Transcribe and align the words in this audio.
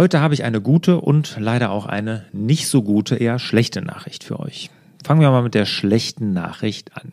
Heute 0.00 0.20
habe 0.20 0.32
ich 0.32 0.44
eine 0.44 0.62
gute 0.62 0.98
und 0.98 1.36
leider 1.38 1.70
auch 1.70 1.84
eine 1.84 2.24
nicht 2.32 2.68
so 2.68 2.82
gute, 2.82 3.16
eher 3.16 3.38
schlechte 3.38 3.82
Nachricht 3.82 4.24
für 4.24 4.40
euch. 4.40 4.70
Fangen 5.04 5.20
wir 5.20 5.30
mal 5.30 5.42
mit 5.42 5.52
der 5.52 5.66
schlechten 5.66 6.32
Nachricht 6.32 6.96
an. 6.96 7.12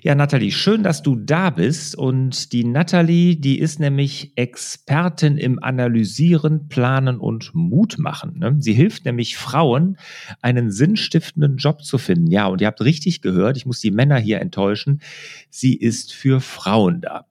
Ja, 0.03 0.15
Nathalie, 0.15 0.51
schön, 0.51 0.83
dass 0.83 1.03
du 1.03 1.15
da 1.15 1.49
bist. 1.49 1.95
Und 1.95 2.53
die 2.53 2.63
Nathalie, 2.63 3.35
die 3.35 3.59
ist 3.59 3.79
nämlich 3.79 4.33
Expertin 4.35 5.37
im 5.37 5.61
Analysieren, 5.61 6.67
Planen 6.67 7.19
und 7.19 7.53
Mut 7.53 7.97
machen. 7.97 8.39
Ne? 8.39 8.55
Sie 8.59 8.73
hilft 8.73 9.05
nämlich 9.05 9.37
Frauen, 9.37 9.97
einen 10.41 10.71
sinnstiftenden 10.71 11.57
Job 11.57 11.83
zu 11.83 11.97
finden. 11.97 12.27
Ja, 12.27 12.47
und 12.47 12.61
ihr 12.61 12.67
habt 12.67 12.81
richtig 12.81 13.21
gehört, 13.21 13.57
ich 13.57 13.65
muss 13.65 13.79
die 13.79 13.91
Männer 13.91 14.17
hier 14.17 14.41
enttäuschen. 14.41 15.01
Sie 15.49 15.75
ist 15.75 16.13
für 16.13 16.41
Frauen 16.41 17.01
da. 17.01 17.25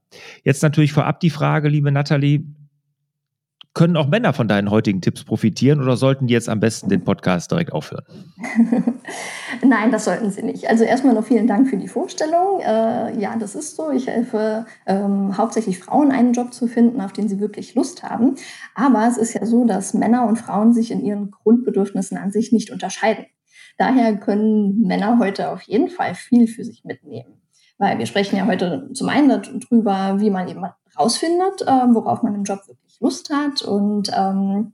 Jetzt 0.45 0.63
natürlich 0.63 0.93
vorab 0.93 1.21
die 1.21 1.31
Frage, 1.31 1.69
liebe 1.69 1.93
Nathalie, 1.93 2.45
können 3.77 3.99
auch 3.99 4.09
Männer 4.09 4.33
von 4.33 4.49
deinen 4.49 4.71
heutigen 4.71 5.03
Tipps 5.03 5.23
profitieren 5.23 5.83
oder 5.83 5.99
sollten 5.99 6.29
die 6.29 6.33
jetzt 6.33 6.49
am 6.49 6.61
besten 6.61 6.89
den 6.89 7.05
Podcast 7.05 7.51
direkt 7.51 7.75
aufhören? 7.75 8.07
Nein, 9.63 9.93
das 9.93 10.07
sollten 10.07 10.31
sie 10.31 10.43
nicht. 10.43 10.67
Also 10.67 10.85
erstmal 10.85 11.15
noch 11.15 11.27
vielen 11.27 11.47
Dank 11.47 11.69
für 11.69 11.77
die 11.77 11.87
Vorstellung. 11.87 12.61
Äh, 12.61 13.21
ja, 13.21 13.37
das 13.39 13.55
ist 13.55 13.77
so. 13.77 13.91
Ich 13.91 14.07
helfe 14.07 14.65
ähm, 14.87 15.37
hauptsächlich 15.37 15.79
Frauen, 15.79 16.11
einen 16.11 16.33
Job 16.33 16.55
zu 16.55 16.69
finden, 16.69 17.03
auf 17.03 17.13
den 17.13 17.29
sie 17.29 17.39
wirklich 17.39 17.75
Lust 17.75 18.03
haben. 18.03 18.37
Aber 18.75 19.07
es 19.07 19.19
ist 19.19 19.35
ja 19.35 19.45
so, 19.45 19.67
dass 19.67 19.93
Männer 19.93 20.27
und 20.27 20.37
Frauen 20.37 20.73
sich 20.73 20.91
in 20.91 21.05
ihren 21.05 21.31
Grundbedürfnissen 21.31 22.17
an 22.17 22.31
sich 22.31 22.53
nicht 22.53 22.71
unterscheiden. 22.71 23.27
Daher 23.77 24.17
können 24.17 24.87
Männer 24.87 25.19
heute 25.19 25.51
auf 25.51 25.61
jeden 25.61 25.91
Fall 25.91 26.15
viel 26.15 26.49
für 26.49 26.65
sich 26.65 26.83
mitnehmen. 26.85 27.43
Weil 27.77 27.99
wir 27.99 28.07
sprechen 28.07 28.37
ja 28.39 28.47
heute 28.47 28.89
zum 28.95 29.11
einen 29.11 29.29
darüber, 29.29 30.19
wie 30.19 30.31
man 30.31 30.49
eben 30.49 30.65
rausfindet, 30.99 31.63
äh, 31.63 31.95
worauf 31.95 32.23
man 32.23 32.35
im 32.35 32.45
Job 32.45 32.67
wirklich 32.67 33.01
Lust 33.01 33.31
hat. 33.31 33.63
Und 33.63 34.11
ähm, 34.17 34.73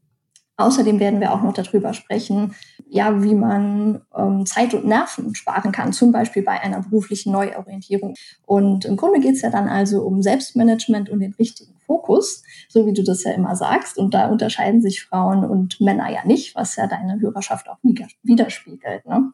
außerdem 0.56 1.00
werden 1.00 1.21
wir 1.21 1.33
auch 1.33 1.43
noch 1.43 1.53
darüber 1.53 1.94
sprechen, 1.94 2.55
ja, 2.88 3.22
wie 3.22 3.34
man 3.34 4.03
ähm, 4.15 4.44
Zeit 4.44 4.75
und 4.75 4.84
Nerven 4.84 5.34
sparen 5.34 5.72
kann, 5.72 5.93
zum 5.94 6.12
Beispiel 6.12 6.43
bei 6.43 6.61
einer 6.61 6.82
beruflichen 6.82 7.32
Neuorientierung. 7.32 8.15
Und 8.44 8.84
im 8.84 8.97
Grunde 8.97 9.21
geht 9.21 9.37
es 9.37 9.43
ja 9.43 9.50
dann 9.50 9.69
also 9.69 10.03
um 10.03 10.21
Selbstmanagement 10.21 11.09
und 11.09 11.21
den 11.21 11.32
richtigen 11.34 11.75
Fokus, 11.87 12.43
so 12.69 12.87
wie 12.87 12.93
du 12.93 13.03
das 13.03 13.25
ja 13.25 13.32
immer 13.32 13.56
sagst. 13.56 13.97
Und 13.97 14.12
da 14.12 14.28
unterscheiden 14.28 14.82
sich 14.82 15.03
Frauen 15.03 15.44
und 15.44 15.81
Männer 15.81 16.11
ja 16.11 16.25
nicht, 16.25 16.55
was 16.55 16.77
ja 16.77 16.87
deine 16.87 17.19
Hörerschaft 17.19 17.69
auch 17.71 17.78
widerspiegelt. 17.82 19.06
Ne? 19.06 19.32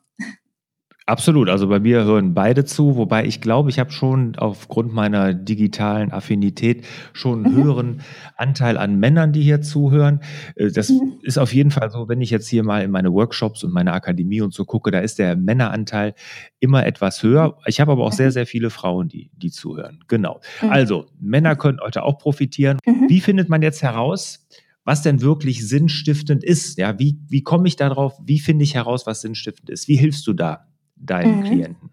Absolut. 1.09 1.49
Also 1.49 1.69
bei 1.69 1.81
mir 1.81 2.05
hören 2.05 2.35
beide 2.35 2.67
zu, 2.67 2.97
wobei 2.97 3.25
ich 3.25 3.41
glaube, 3.41 3.71
ich 3.71 3.79
habe 3.79 3.91
schon 3.91 4.37
aufgrund 4.37 4.93
meiner 4.93 5.33
digitalen 5.33 6.13
Affinität 6.13 6.85
schon 7.15 7.47
einen 7.47 7.55
mhm. 7.55 7.65
höheren 7.65 8.01
Anteil 8.37 8.77
an 8.77 8.99
Männern, 8.99 9.33
die 9.33 9.41
hier 9.41 9.63
zuhören. 9.63 10.21
Äh, 10.55 10.71
das 10.71 10.91
mhm. 10.91 11.15
ist 11.23 11.39
auf 11.39 11.55
jeden 11.55 11.71
Fall 11.71 11.91
so, 11.91 12.11
wenn 12.11 12.21
ich 12.21 12.29
jetzt 12.29 12.47
hier 12.47 12.63
mal 12.63 12.83
in 12.83 12.91
meine 12.91 13.11
Workshops 13.11 13.65
und 13.65 13.73
meine 13.73 13.95
Akademie 13.95 14.43
und 14.43 14.53
so 14.53 14.67
gucke, 14.67 14.91
da 14.91 14.99
ist 14.99 15.19
der 15.19 15.35
Männeranteil 15.35 16.13
immer 16.61 16.85
etwas 16.85 17.23
höher. 17.23 17.57
Ich 17.65 17.81
habe 17.81 17.93
aber 17.93 18.05
auch 18.05 18.13
sehr, 18.13 18.27
mhm. 18.27 18.33
sehr 18.33 18.47
viele 18.47 18.69
Frauen, 18.69 19.09
die, 19.09 19.31
die 19.35 19.51
zuhören. 19.51 20.01
Genau. 20.09 20.43
Mhm. 20.61 20.69
Also, 20.69 21.07
Männer 21.19 21.57
können 21.57 21.79
heute 21.83 22.03
auch 22.03 22.19
profitieren. 22.19 22.81
Mhm. 22.85 23.07
Wie 23.09 23.21
findet 23.23 23.49
man 23.49 23.63
jetzt 23.63 23.83
heraus, 23.83 24.47
was 24.85 25.01
denn 25.01 25.23
wirklich 25.23 25.67
sinnstiftend 25.67 26.45
ist? 26.45 26.77
Ja, 26.77 26.99
wie, 26.99 27.19
wie 27.31 27.43
komme 27.43 27.67
ich 27.67 27.77
darauf? 27.77 28.19
Wie 28.23 28.41
finde 28.41 28.65
ich 28.65 28.75
heraus, 28.75 29.07
was 29.07 29.23
sinnstiftend 29.23 29.71
ist? 29.71 29.89
Wie 29.89 29.97
hilfst 29.97 30.27
du 30.27 30.35
da? 30.35 30.67
Deinen 31.01 31.41
mhm. 31.41 31.45
Klienten? 31.45 31.91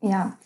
Ja, 0.00 0.36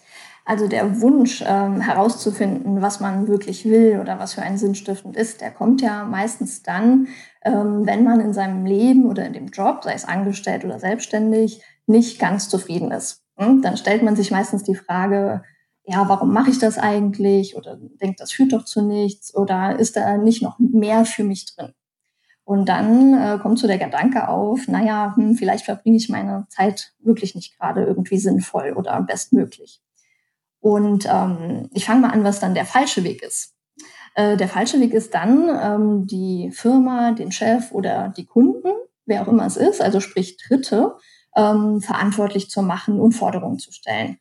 also 0.44 0.66
der 0.66 1.00
Wunsch 1.00 1.44
ähm, 1.46 1.80
herauszufinden, 1.80 2.82
was 2.82 3.00
man 3.00 3.28
wirklich 3.28 3.64
will 3.64 4.00
oder 4.00 4.18
was 4.18 4.34
für 4.34 4.42
einen 4.42 4.58
sinnstiftend 4.58 5.16
ist, 5.16 5.40
der 5.40 5.50
kommt 5.50 5.82
ja 5.82 6.04
meistens 6.04 6.62
dann, 6.62 7.08
ähm, 7.44 7.86
wenn 7.86 8.04
man 8.04 8.20
in 8.20 8.32
seinem 8.32 8.66
Leben 8.66 9.06
oder 9.06 9.26
in 9.26 9.32
dem 9.32 9.48
Job, 9.48 9.84
sei 9.84 9.92
es 9.92 10.04
angestellt 10.04 10.64
oder 10.64 10.78
selbstständig, 10.78 11.62
nicht 11.86 12.18
ganz 12.18 12.48
zufrieden 12.48 12.90
ist. 12.90 13.22
Hm? 13.36 13.62
Dann 13.62 13.76
stellt 13.76 14.02
man 14.02 14.16
sich 14.16 14.30
meistens 14.30 14.64
die 14.64 14.74
Frage, 14.74 15.42
ja, 15.84 16.08
warum 16.08 16.32
mache 16.32 16.50
ich 16.50 16.58
das 16.58 16.78
eigentlich? 16.78 17.56
Oder 17.56 17.76
denkt, 17.76 18.20
das 18.20 18.32
führt 18.32 18.52
doch 18.52 18.64
zu 18.64 18.82
nichts? 18.82 19.34
Oder 19.34 19.78
ist 19.78 19.96
da 19.96 20.16
nicht 20.16 20.42
noch 20.42 20.58
mehr 20.58 21.04
für 21.04 21.24
mich 21.24 21.46
drin? 21.54 21.72
Und 22.44 22.68
dann 22.68 23.14
äh, 23.14 23.38
kommt 23.38 23.58
so 23.58 23.66
der 23.66 23.78
Gedanke 23.78 24.28
auf, 24.28 24.66
naja, 24.66 25.14
hm, 25.16 25.36
vielleicht 25.36 25.64
verbringe 25.64 25.96
ich 25.96 26.08
meine 26.08 26.46
Zeit 26.48 26.92
wirklich 26.98 27.34
nicht 27.34 27.56
gerade 27.58 27.84
irgendwie 27.84 28.18
sinnvoll 28.18 28.72
oder 28.76 29.00
bestmöglich. 29.02 29.80
Und 30.60 31.06
ähm, 31.10 31.70
ich 31.72 31.84
fange 31.86 32.00
mal 32.00 32.10
an, 32.10 32.24
was 32.24 32.40
dann 32.40 32.54
der 32.54 32.66
falsche 32.66 33.04
Weg 33.04 33.22
ist. 33.22 33.54
Äh, 34.14 34.36
der 34.36 34.48
falsche 34.48 34.80
Weg 34.80 34.92
ist 34.92 35.14
dann, 35.14 35.48
ähm, 35.48 36.06
die 36.06 36.50
Firma, 36.52 37.12
den 37.12 37.32
Chef 37.32 37.72
oder 37.72 38.12
die 38.16 38.26
Kunden, 38.26 38.68
wer 39.06 39.22
auch 39.22 39.28
immer 39.28 39.46
es 39.46 39.56
ist, 39.56 39.80
also 39.80 40.00
sprich 40.00 40.36
Dritte, 40.36 40.96
ähm, 41.36 41.80
verantwortlich 41.80 42.50
zu 42.50 42.62
machen 42.62 42.98
und 42.98 43.12
Forderungen 43.12 43.58
zu 43.58 43.72
stellen. 43.72 44.18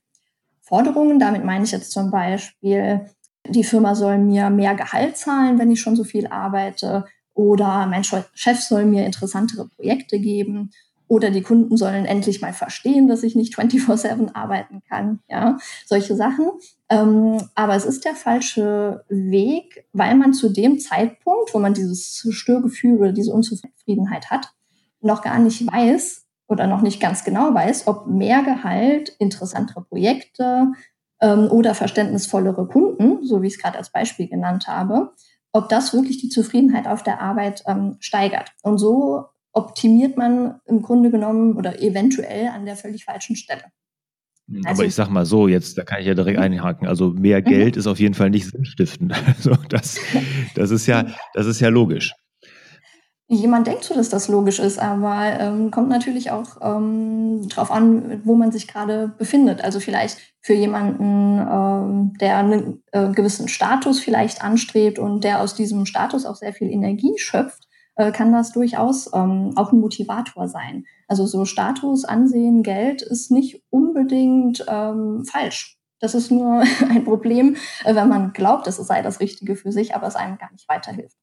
Forderungen, 0.62 1.20
damit 1.20 1.44
meine 1.44 1.64
ich 1.64 1.72
jetzt 1.72 1.92
zum 1.92 2.12
Beispiel, 2.12 3.08
die 3.48 3.64
Firma 3.64 3.96
soll 3.96 4.20
mir 4.20 4.50
mehr 4.50 4.76
Gehalt 4.76 5.18
zahlen, 5.18 5.58
wenn 5.58 5.72
ich 5.72 5.82
schon 5.82 5.96
so 5.96 6.04
viel 6.04 6.28
arbeite 6.28 7.06
oder 7.40 7.86
mein 7.86 8.04
Chef 8.04 8.60
soll 8.60 8.84
mir 8.84 9.06
interessantere 9.06 9.70
Projekte 9.70 10.20
geben 10.20 10.72
oder 11.08 11.32
die 11.32 11.42
Kunden 11.42 11.78
sollen 11.78 12.04
endlich 12.04 12.42
mal 12.42 12.52
verstehen, 12.52 13.08
dass 13.08 13.24
ich 13.24 13.34
nicht 13.34 13.56
24/7 13.56 14.36
arbeiten 14.36 14.82
kann, 14.90 15.20
ja, 15.30 15.58
solche 15.86 16.18
Sachen. 16.18 16.50
Ähm, 16.90 17.38
aber 17.56 17.76
es 17.76 17.86
ist 17.86 18.04
der 18.04 18.16
falsche 18.16 19.06
Weg, 19.08 19.86
weil 19.94 20.16
man 20.16 20.34
zu 20.34 20.50
dem 20.50 20.80
Zeitpunkt, 20.80 21.54
wo 21.54 21.60
man 21.60 21.74
dieses 21.74 22.28
Störgefühl 22.30 22.98
oder 22.98 23.14
diese 23.14 23.32
Unzufriedenheit 23.32 24.30
hat, 24.30 24.52
noch 25.00 25.22
gar 25.22 25.40
nicht 25.40 25.66
weiß 25.66 26.26
oder 26.50 26.68
noch 26.68 26.82
nicht 26.82 27.00
ganz 27.00 27.24
genau 27.24 27.54
weiß, 27.54 27.88
ob 27.88 28.06
mehr 28.08 28.44
Gehalt, 28.44 29.16
interessantere 29.18 29.82
Projekte 29.82 30.74
ähm, 31.22 31.48
oder 31.50 31.74
verständnisvollere 31.74 32.68
Kunden, 32.68 33.24
so 33.24 33.42
wie 33.42 33.48
ich 33.48 33.54
es 33.54 33.62
gerade 33.62 33.78
als 33.78 33.92
Beispiel 33.92 34.28
genannt 34.28 34.68
habe, 34.68 35.14
ob 35.52 35.70
das 35.70 35.94
wirklich 35.94 36.18
die 36.20 36.30
Zufriedenheit 36.30 36.88
auf 36.88 37.04
der 37.04 37.22
Arbeit 37.22 37.64
ähm, 37.68 37.98
steigert. 38.00 38.52
Und 38.62 38.78
so 38.78 39.26
optimiert 39.52 40.18
man 40.18 40.60
im 40.66 40.82
Grunde 40.82 41.12
genommen 41.12 41.58
oder 41.58 41.82
eventuell 41.82 42.48
an 42.48 42.66
der 42.66 42.76
völlig 42.76 43.06
falschen 43.06 43.36
Stelle. 43.36 43.64
Hm, 44.48 44.62
also, 44.66 44.82
Aber 44.82 44.88
ich 44.88 44.96
sag 44.96 45.10
mal 45.10 45.26
so, 45.26 45.48
jetzt, 45.48 45.78
da 45.78 45.84
kann 45.84 46.02
ich 46.02 46.08
ja 46.08 46.14
direkt 46.14 46.38
mhm. 46.38 46.44
einhaken. 46.44 46.88
Also 46.88 47.12
mehr 47.12 47.40
mhm. 47.40 47.46
Geld 47.46 47.78
ist 47.78 47.88
auf 47.88 48.00
jeden 48.00 48.14
Fall 48.14 48.30
nicht 48.30 48.48
sinnstiftend. 48.48 49.14
Also 49.26 49.56
das, 49.70 50.00
das 50.56 50.72
ist 50.72 50.86
ja, 50.88 51.08
das 51.34 51.46
ist 51.46 51.60
ja 51.60 51.70
logisch. 51.70 52.14
Jemand 53.32 53.68
denkt 53.68 53.84
so, 53.84 53.94
dass 53.94 54.10
das 54.10 54.28
logisch 54.28 54.58
ist, 54.58 54.80
aber 54.80 55.40
ähm, 55.40 55.70
kommt 55.70 55.88
natürlich 55.88 56.32
auch 56.32 56.58
ähm, 56.64 57.48
darauf 57.48 57.70
an, 57.70 58.22
wo 58.26 58.34
man 58.34 58.52
sich 58.52 58.68
gerade 58.68 59.08
befindet. 59.20 59.64
Also 59.64 59.80
vielleicht 59.80 60.18
für 60.42 60.56
jemanden, 60.56 61.38
ähm, 61.38 62.14
der 62.20 62.38
einen 62.38 62.82
äh, 62.92 63.10
gewissen 63.10 63.48
Status 63.48 64.00
vielleicht 64.00 64.44
anstrebt 64.44 64.98
und 64.98 65.24
der 65.24 65.42
aus 65.42 65.54
diesem 65.54 65.86
Status 65.86 66.26
auch 66.26 66.36
sehr 66.36 66.54
viel 66.54 66.72
Energie 66.72 67.14
schöpft, 67.18 67.68
äh, 67.98 68.12
kann 68.12 68.34
das 68.34 68.52
durchaus 68.52 69.12
ähm, 69.14 69.54
auch 69.58 69.72
ein 69.72 69.80
Motivator 69.80 70.48
sein. 70.48 70.86
Also 71.08 71.28
so 71.28 71.46
Status, 71.46 72.06
Ansehen, 72.06 72.64
Geld 72.64 73.04
ist 73.04 73.30
nicht 73.30 73.62
unbedingt 73.70 74.66
ähm, 74.68 75.24
falsch. 75.26 75.78
Das 76.00 76.16
ist 76.16 76.32
nur 76.32 76.64
ein 76.90 77.04
Problem, 77.04 77.58
äh, 77.84 77.94
wenn 77.94 78.10
man 78.10 78.34
glaubt, 78.34 78.66
es 78.66 78.78
sei 78.78 79.04
das 79.04 79.20
Richtige 79.20 79.56
für 79.56 79.72
sich, 79.72 79.94
aber 79.94 80.08
es 80.08 80.16
einem 80.16 80.40
gar 80.40 80.52
nicht 80.52 80.68
weiterhilft. 80.68 81.16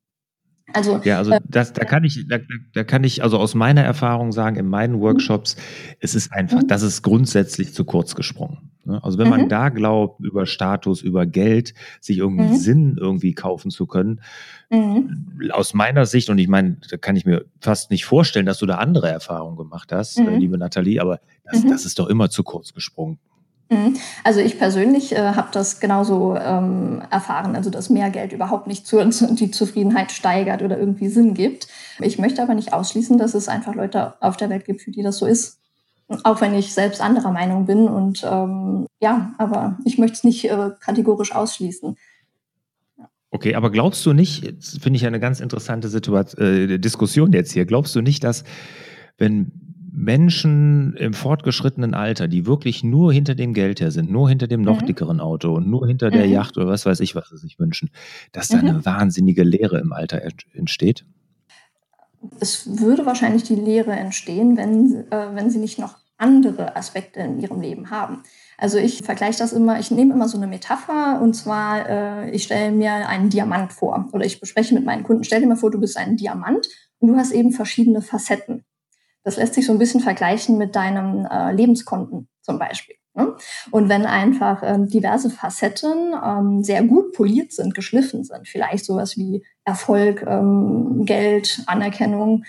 Also, 0.77 1.01
ja, 1.05 1.17
also 1.17 1.31
äh, 1.31 1.41
das, 1.49 1.73
da 1.73 1.87
kann 1.87 2.05
ich, 2.05 2.27
da, 2.29 2.37
da, 2.75 2.85
kann 2.85 3.03
ich 3.03 3.23
also 3.23 3.39
aus 3.39 3.55
meiner 3.55 3.83
Erfahrung 3.83 4.31
sagen, 4.31 4.57
in 4.57 4.69
meinen 4.69 4.97
mhm. 4.97 5.01
Workshops, 5.01 5.57
es 6.01 6.15
ist 6.15 6.35
einfach, 6.35 6.61
mhm. 6.61 6.69
das 6.69 6.83
ist 6.83 7.01
grundsätzlich 7.01 7.73
zu 7.73 7.87
kurz 7.87 8.15
gesprungen. 8.15 8.71
Ne? 8.85 9.03
Also 9.03 9.17
wenn 9.17 9.29
mhm. 9.29 9.31
man 9.31 9.49
da 9.49 9.71
glaubt, 9.71 10.21
über 10.21 10.45
Status, 10.45 11.01
über 11.01 11.25
Geld, 11.25 11.73
sich 12.03 12.19
irgendwie 12.19 12.49
mhm. 12.49 12.57
Sinn 12.57 12.97
irgendwie 13.01 13.33
kaufen 13.33 13.71
zu 13.71 13.87
können, 13.87 14.21
mhm. 14.69 15.51
aus 15.51 15.73
meiner 15.73 16.05
Sicht, 16.05 16.29
und 16.29 16.37
ich 16.37 16.49
meine, 16.49 16.77
da 16.91 16.99
kann 16.99 17.17
ich 17.17 17.25
mir 17.25 17.47
fast 17.59 17.91
nicht 17.91 18.05
vorstellen, 18.05 18.45
dass 18.45 18.59
du 18.59 18.67
da 18.67 18.75
andere 18.75 19.09
Erfahrungen 19.09 19.57
gemacht 19.57 19.93
hast, 19.93 20.19
äh, 20.19 20.25
mhm. 20.25 20.41
liebe 20.41 20.59
Nathalie, 20.59 21.01
aber 21.01 21.21
das, 21.51 21.65
das 21.65 21.87
ist 21.87 21.99
doch 21.99 22.09
immer 22.09 22.29
zu 22.29 22.43
kurz 22.43 22.75
gesprungen. 22.75 23.19
Mhm. 23.69 23.97
Also 24.23 24.41
ich 24.41 24.59
persönlich 24.59 25.13
äh, 25.13 25.33
habe 25.33 25.49
das 25.53 25.81
genauso 25.81 26.37
ähm, 26.37 27.03
erfahren, 27.11 27.57
also 27.57 27.69
dass 27.71 27.91
mehr 27.91 28.11
Geld 28.11 28.33
überhaupt 28.33 28.67
nicht 28.67 28.87
zur, 28.87 29.05
die 29.05 29.51
Zufriedenheit 29.51 30.13
steigert 30.13 30.63
oder 30.63 30.79
irgendwie 30.79 31.09
Sinn 31.09 31.35
gibt. 31.35 31.69
Ich 32.01 32.19
möchte 32.19 32.43
aber 32.43 32.55
nicht 32.55 32.73
ausschließen, 32.73 33.19
dass 33.19 33.35
es 33.35 33.49
einfach 33.49 33.75
Leute 33.75 34.15
auf 34.21 34.37
der 34.37 34.51
Welt 34.51 34.65
gibt, 34.65 34.83
für 34.83 34.91
die 34.91 35.03
das 35.03 35.19
so 35.19 35.27
ist. 35.27 35.59
Auch 36.23 36.41
wenn 36.41 36.55
ich 36.55 36.73
selbst 36.73 37.01
anderer 37.01 37.33
Meinung 37.33 37.67
bin 37.67 37.89
und 37.89 38.23
ähm, 38.25 38.87
ja, 39.01 39.35
aber 39.39 39.77
ich 39.85 39.99
möchte 39.99 40.19
es 40.19 40.25
nicht 40.25 40.49
äh, 40.49 40.71
kategorisch 40.79 41.35
ausschließen. 41.35 41.97
Okay, 43.31 43.57
aber 43.57 43.71
glaubst 43.71 44.07
du 44.07 44.13
nicht, 44.13 44.55
finde 44.81 44.97
ich 44.97 45.07
eine 45.07 45.19
ganz 45.19 45.41
interessante 45.41 45.89
Situation, 45.89 46.47
äh, 46.47 46.79
Diskussion 46.79 47.33
jetzt 47.33 47.53
hier, 47.53 47.67
glaubst 47.67 47.97
du 47.97 48.03
nicht, 48.03 48.23
dass 48.23 48.45
wenn 49.19 49.66
Menschen 49.97 50.95
im 50.99 51.15
fortgeschrittenen 51.15 51.95
Alter, 51.95 52.29
die 52.29 52.45
wirklich 52.45 52.85
nur 52.85 53.15
hinter 53.15 53.35
dem 53.35 53.55
Geld 53.55 53.81
her 53.81 53.91
sind, 53.91 54.11
nur 54.11 54.29
hinter 54.29 54.47
dem 54.47 54.61
noch 54.61 54.83
mhm. 54.83 54.87
dickeren 54.87 55.21
Auto 55.21 55.55
und 55.55 55.69
nur 55.69 55.87
hinter 55.87 56.11
der 56.11 56.27
mhm. 56.27 56.33
Yacht 56.33 56.59
oder 56.59 56.67
was 56.67 56.85
weiß 56.85 57.01
ich, 57.01 57.15
was 57.15 57.31
sie 57.31 57.39
sich 57.39 57.59
wünschen, 57.59 57.89
dass 58.33 58.49
da 58.49 58.59
mhm. 58.59 58.69
eine 58.69 58.85
wahnsinnige 58.85 59.43
Leere 59.43 59.79
im 59.81 59.95
Alter 59.95 60.21
entsteht? 60.53 61.07
Es 62.41 62.79
würde 62.79 63.07
wahrscheinlich 63.07 63.45
die 63.45 63.55
Leere 63.55 63.93
entstehen, 63.93 64.59
wenn, 64.59 65.11
äh, 65.11 65.35
wenn 65.35 65.49
sie 65.49 65.59
nicht 65.59 65.79
noch 65.79 65.97
andere 66.19 66.77
Aspekte 66.77 67.21
in 67.21 67.41
ihrem 67.41 67.63
Leben 67.63 67.91
haben. 67.91 68.23
Also 68.59 68.77
ich 68.77 69.03
vergleiche 69.03 69.39
das 69.39 69.55
immer, 69.55 69.81
ich 69.81 69.91
nehme 69.91 70.13
immer 70.13 70.29
so 70.29 70.37
eine 70.37 70.47
Metapher 70.47 71.23
und 71.23 71.33
zwar, 71.33 71.89
äh, 71.89 72.31
ich 72.33 72.45
stelle 72.45 72.71
mir 72.71 73.09
einen 73.09 73.31
Diamant 73.31 73.73
vor 73.73 74.11
oder 74.13 74.27
ich 74.27 74.41
bespreche 74.41 74.75
mit 74.75 74.85
meinen 74.85 75.05
Kunden, 75.05 75.25
stell 75.25 75.41
dir 75.41 75.47
mal 75.47 75.57
vor, 75.57 75.71
du 75.71 75.81
bist 75.81 75.97
ein 75.97 76.17
Diamant 76.19 76.69
und 76.99 77.09
du 77.09 77.17
hast 77.17 77.33
eben 77.33 77.53
verschiedene 77.53 78.03
Facetten. 78.03 78.65
Das 79.27 79.37
lässt 79.37 79.55
sich 79.55 79.67
so 79.67 79.73
ein 79.73 79.79
bisschen 79.79 80.01
vergleichen 80.01 80.57
mit 80.57 80.77
deinem 80.77 81.27
äh, 81.27 81.51
Lebenskonten 81.51 82.29
zum 82.43 82.61
Beispiel. 82.61 82.95
Ne? 83.15 83.35
Und 83.73 83.89
wenn 83.89 84.07
einfach 84.07 84.63
ähm, 84.63 84.89
diverse 84.89 85.31
Facetten 85.31 86.15
ähm, 86.25 86.63
sehr 86.63 86.85
gut 86.85 87.13
poliert 87.13 87.51
sind, 87.51 87.75
geschliffen 87.75 88.23
sind, 88.23 88.47
vielleicht 88.47 88.85
sowas 88.85 89.17
wie 89.17 89.45
Erfolg, 89.65 90.25
ähm, 90.29 91.05
Geld, 91.07 91.65
Anerkennung 91.67 92.45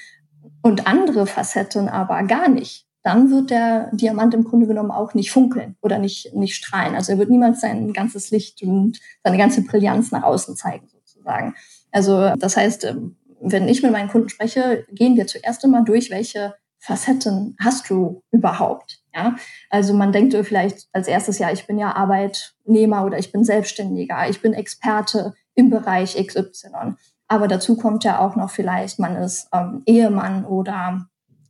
und 0.62 0.86
andere 0.86 1.26
Facetten 1.26 1.90
aber 1.90 2.22
gar 2.24 2.48
nicht, 2.48 2.86
dann 3.02 3.32
wird 3.32 3.50
der 3.50 3.90
Diamant 3.94 4.36
im 4.36 4.44
Grunde 4.44 4.68
genommen 4.68 4.92
auch 4.92 5.16
nicht 5.16 5.32
funkeln 5.32 5.78
oder 5.82 5.98
nicht, 5.98 6.36
nicht 6.36 6.54
strahlen. 6.54 6.94
Also 6.94 7.14
er 7.14 7.18
wird 7.18 7.32
niemals 7.32 7.60
sein 7.60 7.92
ganzes 7.92 8.30
Licht 8.30 8.62
und 8.62 9.00
seine 9.24 9.40
ganze 9.40 9.64
Brillanz 9.64 10.12
nach 10.12 10.22
außen 10.22 10.56
zeigen, 10.56 10.88
sozusagen. 10.90 11.56
Also 11.92 12.36
das 12.36 12.56
heißt, 12.56 12.84
ähm, 12.84 13.16
wenn 13.42 13.68
ich 13.68 13.82
mit 13.82 13.92
meinen 13.92 14.10
Kunden 14.10 14.30
spreche, 14.30 14.86
gehen 14.92 15.16
wir 15.16 15.26
zuerst 15.26 15.64
einmal 15.64 15.84
durch, 15.84 16.12
welche 16.12 16.54
Facetten 16.88 17.58
hast 17.60 17.90
du 17.90 18.24
überhaupt? 18.32 19.00
Ja, 19.14 19.36
also 19.70 19.94
man 19.94 20.14
denkt 20.14 20.34
vielleicht 20.46 20.88
als 20.94 21.10
erstes, 21.10 21.38
ja, 21.38 21.52
ich 21.52 21.68
bin 21.68 21.78
ja 21.78 21.94
Arbeitnehmer 21.94 23.04
oder 23.04 23.20
ich 23.20 23.34
bin 23.34 23.44
Selbstständiger, 23.44 24.30
ich 24.30 24.42
bin 24.42 24.54
Experte 24.54 25.34
im 25.54 25.70
Bereich 25.70 26.16
XY. 26.16 26.96
Aber 27.28 27.50
dazu 27.50 27.76
kommt 27.76 28.06
ja 28.06 28.20
auch 28.20 28.38
noch 28.38 28.50
vielleicht, 28.52 29.00
man 29.00 29.18
ist 29.18 29.50
ähm, 29.52 29.84
Ehemann 29.86 30.46
oder 30.46 31.08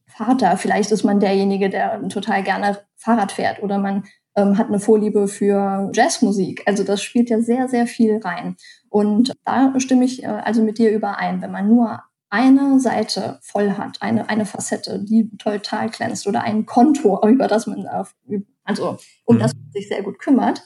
Vater. 0.08 0.58
Vielleicht 0.58 0.92
ist 0.92 1.04
man 1.04 1.20
derjenige, 1.20 1.70
der 1.70 2.08
total 2.10 2.42
gerne 2.42 2.80
Fahrrad 2.96 3.32
fährt 3.32 3.62
oder 3.62 3.78
man 3.78 4.06
ähm, 4.36 4.58
hat 4.58 4.70
eine 4.70 4.80
Vorliebe 4.80 5.28
für 5.28 5.92
Jazzmusik. 5.94 6.64
Also 6.66 6.84
das 6.84 7.04
spielt 7.04 7.30
ja 7.30 7.42
sehr, 7.42 7.68
sehr 7.68 7.86
viel 7.86 8.18
rein. 8.24 8.56
Und 8.90 9.34
da 9.46 9.80
stimme 9.80 10.06
ich 10.06 10.24
äh, 10.24 10.28
also 10.28 10.64
mit 10.64 10.80
dir 10.80 10.90
überein. 10.90 11.44
Wenn 11.44 11.52
man 11.52 11.68
nur 11.68 12.02
eine 12.30 12.80
Seite 12.80 13.40
voll 13.42 13.72
hat, 13.72 14.02
eine, 14.02 14.30
eine 14.30 14.46
Facette, 14.46 15.00
die 15.04 15.30
total 15.38 15.90
glänzt 15.90 16.28
oder 16.28 16.44
ein 16.44 16.66
Konto, 16.66 17.22
über 17.28 17.48
das 17.48 17.68
man 17.68 17.88
auf, 17.88 18.16
also 18.64 18.98
um 19.26 19.36
mhm. 19.36 19.40
das 19.40 19.54
man 19.54 19.72
sich 19.72 19.88
sehr 19.88 20.04
gut 20.04 20.20
kümmert, 20.20 20.64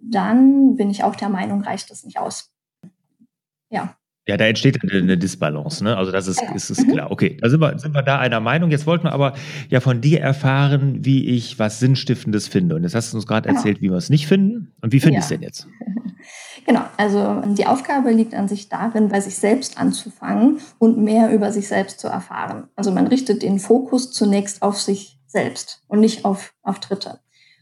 dann 0.00 0.76
bin 0.76 0.90
ich 0.90 1.04
auch 1.04 1.16
der 1.16 1.28
Meinung, 1.28 1.62
reicht 1.62 1.90
das 1.90 2.04
nicht 2.04 2.18
aus. 2.18 2.52
Ja. 3.70 3.96
Ja, 4.26 4.38
da 4.38 4.46
entsteht 4.46 4.78
eine 4.82 5.18
Disbalance, 5.18 5.84
ne? 5.84 5.98
Also 5.98 6.10
das 6.10 6.26
ist, 6.28 6.42
ist, 6.54 6.70
ist 6.70 6.86
mhm. 6.86 6.92
klar. 6.92 7.10
Okay, 7.10 7.36
da 7.42 7.50
sind 7.50 7.60
wir, 7.60 7.78
sind 7.78 7.92
wir 7.92 8.00
da 8.00 8.18
einer 8.18 8.40
Meinung. 8.40 8.70
Jetzt 8.70 8.86
wollten 8.86 9.04
wir 9.04 9.12
aber 9.12 9.34
ja 9.68 9.80
von 9.80 10.00
dir 10.00 10.22
erfahren, 10.22 11.04
wie 11.04 11.26
ich 11.28 11.58
was 11.58 11.78
Sinnstiftendes 11.78 12.48
finde. 12.48 12.74
Und 12.74 12.84
jetzt 12.84 12.94
hast 12.94 13.12
du 13.12 13.18
uns 13.18 13.26
gerade 13.26 13.48
genau. 13.48 13.60
erzählt, 13.60 13.82
wie 13.82 13.90
wir 13.90 13.98
es 13.98 14.08
nicht 14.08 14.26
finden. 14.26 14.72
Und 14.80 14.94
wie 14.94 15.00
finde 15.00 15.16
ja. 15.16 15.18
ich 15.18 15.24
es 15.24 15.28
denn 15.28 15.42
jetzt? 15.42 15.68
Genau, 16.66 16.82
also 16.96 17.42
die 17.46 17.66
Aufgabe 17.66 18.10
liegt 18.10 18.34
an 18.34 18.48
sich 18.48 18.68
darin, 18.68 19.08
bei 19.08 19.20
sich 19.20 19.36
selbst 19.36 19.78
anzufangen 19.78 20.60
und 20.78 20.96
mehr 20.96 21.30
über 21.30 21.52
sich 21.52 21.68
selbst 21.68 22.00
zu 22.00 22.08
erfahren. 22.08 22.68
Also 22.74 22.90
man 22.90 23.06
richtet 23.06 23.42
den 23.42 23.58
Fokus 23.58 24.12
zunächst 24.12 24.62
auf 24.62 24.80
sich 24.80 25.20
selbst 25.26 25.82
und 25.88 26.00
nicht 26.00 26.24
auf, 26.24 26.54
auf 26.62 26.78
Dritte. 26.78 27.20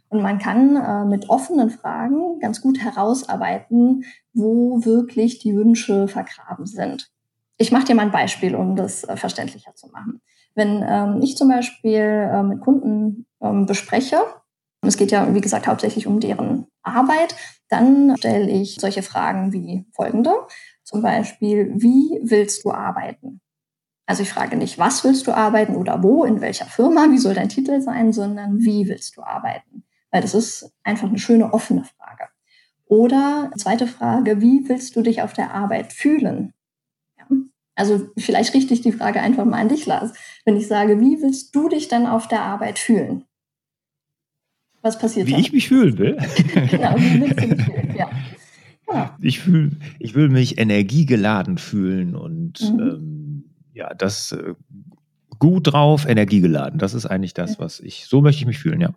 Und 0.08 0.22
man 0.22 0.38
kann 0.38 0.76
äh, 0.76 1.04
mit 1.06 1.30
offenen 1.30 1.70
Fragen 1.70 2.38
ganz 2.38 2.60
gut 2.60 2.78
herausarbeiten, 2.78 4.04
wo 4.34 4.84
wirklich 4.84 5.38
die 5.38 5.56
Wünsche 5.56 6.06
vergraben 6.06 6.66
sind. 6.66 7.10
Ich 7.56 7.72
mache 7.72 7.86
dir 7.86 7.94
mal 7.94 8.02
ein 8.02 8.12
Beispiel, 8.12 8.54
um 8.54 8.76
das 8.76 9.04
äh, 9.04 9.16
verständlicher 9.16 9.74
zu 9.74 9.88
machen. 9.88 10.20
Wenn 10.54 10.84
ähm, 10.86 11.20
ich 11.22 11.36
zum 11.36 11.48
Beispiel 11.48 12.28
äh, 12.30 12.42
mit 12.42 12.60
Kunden 12.60 13.26
ähm, 13.40 13.64
bespreche, 13.64 14.18
es 14.82 14.96
geht 14.96 15.12
ja, 15.12 15.32
wie 15.34 15.40
gesagt, 15.40 15.66
hauptsächlich 15.66 16.06
um 16.06 16.20
deren 16.20 16.66
Arbeit, 16.82 17.36
dann 17.72 18.16
stelle 18.18 18.50
ich 18.50 18.76
solche 18.76 19.02
Fragen 19.02 19.52
wie 19.52 19.86
folgende. 19.92 20.32
Zum 20.84 21.02
Beispiel, 21.02 21.72
wie 21.74 22.20
willst 22.22 22.64
du 22.64 22.70
arbeiten? 22.70 23.40
Also 24.06 24.22
ich 24.22 24.30
frage 24.30 24.56
nicht, 24.56 24.78
was 24.78 25.04
willst 25.04 25.26
du 25.26 25.32
arbeiten 25.32 25.76
oder 25.76 26.02
wo, 26.02 26.24
in 26.24 26.40
welcher 26.40 26.66
Firma, 26.66 27.08
wie 27.10 27.18
soll 27.18 27.34
dein 27.34 27.48
Titel 27.48 27.80
sein, 27.80 28.12
sondern 28.12 28.58
wie 28.58 28.88
willst 28.88 29.16
du 29.16 29.22
arbeiten? 29.22 29.84
Weil 30.10 30.22
das 30.22 30.34
ist 30.34 30.70
einfach 30.82 31.08
eine 31.08 31.18
schöne 31.18 31.54
offene 31.54 31.84
Frage. 31.84 32.28
Oder 32.84 33.50
zweite 33.56 33.86
Frage, 33.86 34.42
wie 34.42 34.68
willst 34.68 34.96
du 34.96 35.02
dich 35.02 35.22
auf 35.22 35.32
der 35.32 35.54
Arbeit 35.54 35.94
fühlen? 35.94 36.52
Ja. 37.18 37.24
Also 37.74 38.08
vielleicht 38.18 38.52
richte 38.52 38.74
ich 38.74 38.82
die 38.82 38.92
Frage 38.92 39.20
einfach 39.20 39.46
mal 39.46 39.60
an 39.60 39.68
dich, 39.68 39.86
Lars. 39.86 40.12
Wenn 40.44 40.56
ich 40.56 40.68
sage, 40.68 41.00
wie 41.00 41.22
willst 41.22 41.54
du 41.54 41.70
dich 41.70 41.88
dann 41.88 42.06
auf 42.06 42.28
der 42.28 42.42
Arbeit 42.42 42.78
fühlen? 42.78 43.24
Was 44.82 44.98
passiert 44.98 45.28
Wie 45.28 45.32
dann? 45.32 45.40
ich 45.40 45.52
mich 45.52 45.68
fühlen 45.68 45.96
will. 45.98 46.16
genau, 46.70 46.96
wie 46.96 47.20
willst 47.20 47.40
du 47.40 47.46
mich 47.46 47.62
fühlen, 47.62 47.94
ja. 47.96 48.10
ja. 48.92 49.16
Ich, 49.20 49.40
fühl, 49.40 49.70
ich 49.98 50.14
will 50.14 50.28
mich 50.28 50.58
energiegeladen 50.58 51.58
fühlen 51.58 52.14
und 52.16 52.60
mhm. 52.60 52.80
ähm, 52.80 53.44
ja, 53.72 53.94
das 53.94 54.32
äh, 54.32 54.54
gut 55.38 55.72
drauf, 55.72 56.06
energiegeladen. 56.06 56.78
Das 56.78 56.94
ist 56.94 57.06
eigentlich 57.06 57.34
das, 57.34 57.58
was 57.58 57.80
ich, 57.80 58.06
so 58.06 58.20
möchte 58.20 58.40
ich 58.40 58.46
mich 58.46 58.58
fühlen, 58.58 58.80
ja. 58.80 58.90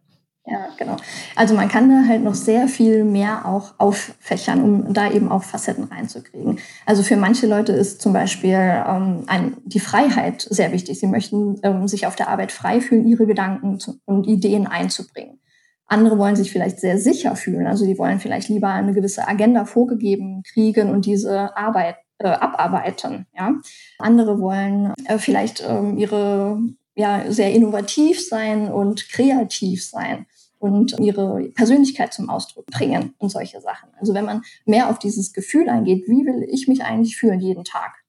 Ja, 0.47 0.67
genau. 0.77 0.97
Also 1.35 1.55
man 1.55 1.69
kann 1.69 1.89
da 1.89 2.07
halt 2.07 2.23
noch 2.23 2.35
sehr 2.35 2.67
viel 2.67 3.03
mehr 3.03 3.47
auch 3.47 3.73
auffächern, 3.79 4.61
um 4.61 4.93
da 4.93 5.09
eben 5.09 5.31
auch 5.31 5.43
Facetten 5.43 5.85
reinzukriegen. 5.85 6.59
Also 6.85 7.01
für 7.01 7.17
manche 7.17 7.47
Leute 7.47 7.71
ist 7.71 7.99
zum 7.99 8.13
Beispiel 8.13 8.53
ähm, 8.53 9.23
ein, 9.25 9.57
die 9.65 9.79
Freiheit 9.79 10.45
sehr 10.47 10.71
wichtig. 10.71 10.99
Sie 10.99 11.07
möchten 11.07 11.59
ähm, 11.63 11.87
sich 11.87 12.05
auf 12.05 12.15
der 12.15 12.29
Arbeit 12.29 12.51
frei 12.51 12.79
fühlen, 12.79 13.07
ihre 13.07 13.25
Gedanken 13.25 13.79
zu, 13.79 13.99
und 14.05 14.27
Ideen 14.27 14.67
einzubringen. 14.67 15.39
Andere 15.87 16.17
wollen 16.17 16.35
sich 16.35 16.51
vielleicht 16.51 16.79
sehr 16.79 16.97
sicher 16.97 17.35
fühlen. 17.35 17.67
Also 17.67 17.85
die 17.85 17.97
wollen 17.97 18.19
vielleicht 18.19 18.49
lieber 18.49 18.69
eine 18.69 18.93
gewisse 18.93 19.27
Agenda 19.27 19.65
vorgegeben 19.65 20.43
kriegen 20.43 20.89
und 20.89 21.05
diese 21.05 21.55
Arbeit 21.55 21.97
äh, 22.17 22.27
abarbeiten. 22.27 23.27
Ja? 23.37 23.55
Andere 23.99 24.39
wollen 24.39 24.93
äh, 25.05 25.17
vielleicht 25.17 25.63
ähm, 25.67 25.97
ihre 25.97 26.59
ja 26.95 27.29
sehr 27.31 27.51
innovativ 27.53 28.25
sein 28.25 28.71
und 28.71 29.09
kreativ 29.09 29.85
sein 29.85 30.25
und 30.59 30.97
ihre 30.99 31.49
Persönlichkeit 31.53 32.13
zum 32.13 32.29
Ausdruck 32.29 32.65
bringen 32.67 33.13
und 33.17 33.29
solche 33.29 33.61
Sachen. 33.61 33.89
Also 33.99 34.13
wenn 34.13 34.25
man 34.25 34.41
mehr 34.65 34.89
auf 34.89 34.97
dieses 34.97 35.33
Gefühl 35.33 35.69
eingeht, 35.69 36.07
wie 36.07 36.25
will 36.25 36.47
ich 36.49 36.67
mich 36.67 36.83
eigentlich 36.83 37.17
fühlen 37.17 37.41
jeden 37.41 37.65
Tag, 37.65 38.03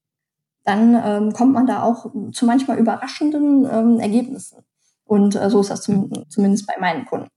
dann 0.65 1.01
ähm, 1.05 1.33
kommt 1.33 1.53
man 1.53 1.67
da 1.67 1.83
auch 1.83 2.13
zu 2.33 2.47
manchmal 2.47 2.79
überraschenden 2.79 3.69
ähm, 3.71 4.01
Ergebnissen. 4.01 4.59
Und 5.07 5.37
äh, 5.37 5.49
so 5.51 5.61
ist 5.61 5.71
das 5.71 5.83
zum, 5.83 6.11
zumindest 6.29 6.67
bei 6.67 6.75
meinen 6.81 7.07
Kunden. 7.07 7.29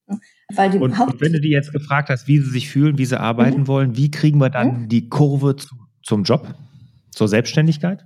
Weil 0.53 0.71
die 0.71 0.79
und, 0.79 0.99
und, 0.99 1.21
wenn 1.21 1.33
du 1.33 1.39
die 1.39 1.49
jetzt 1.49 1.71
gefragt 1.71 2.09
hast, 2.09 2.27
wie 2.27 2.39
sie 2.39 2.49
sich 2.49 2.69
fühlen, 2.69 2.97
wie 2.97 3.05
sie 3.05 3.19
arbeiten 3.19 3.61
mhm. 3.61 3.67
wollen, 3.67 3.95
wie 3.95 4.09
kriegen 4.09 4.39
wir 4.39 4.49
dann 4.49 4.83
mhm. 4.83 4.89
die 4.89 5.07
Kurve 5.07 5.55
zu, 5.55 5.75
zum 6.03 6.23
Job, 6.23 6.55
zur 7.11 7.27
Selbstständigkeit? 7.27 8.05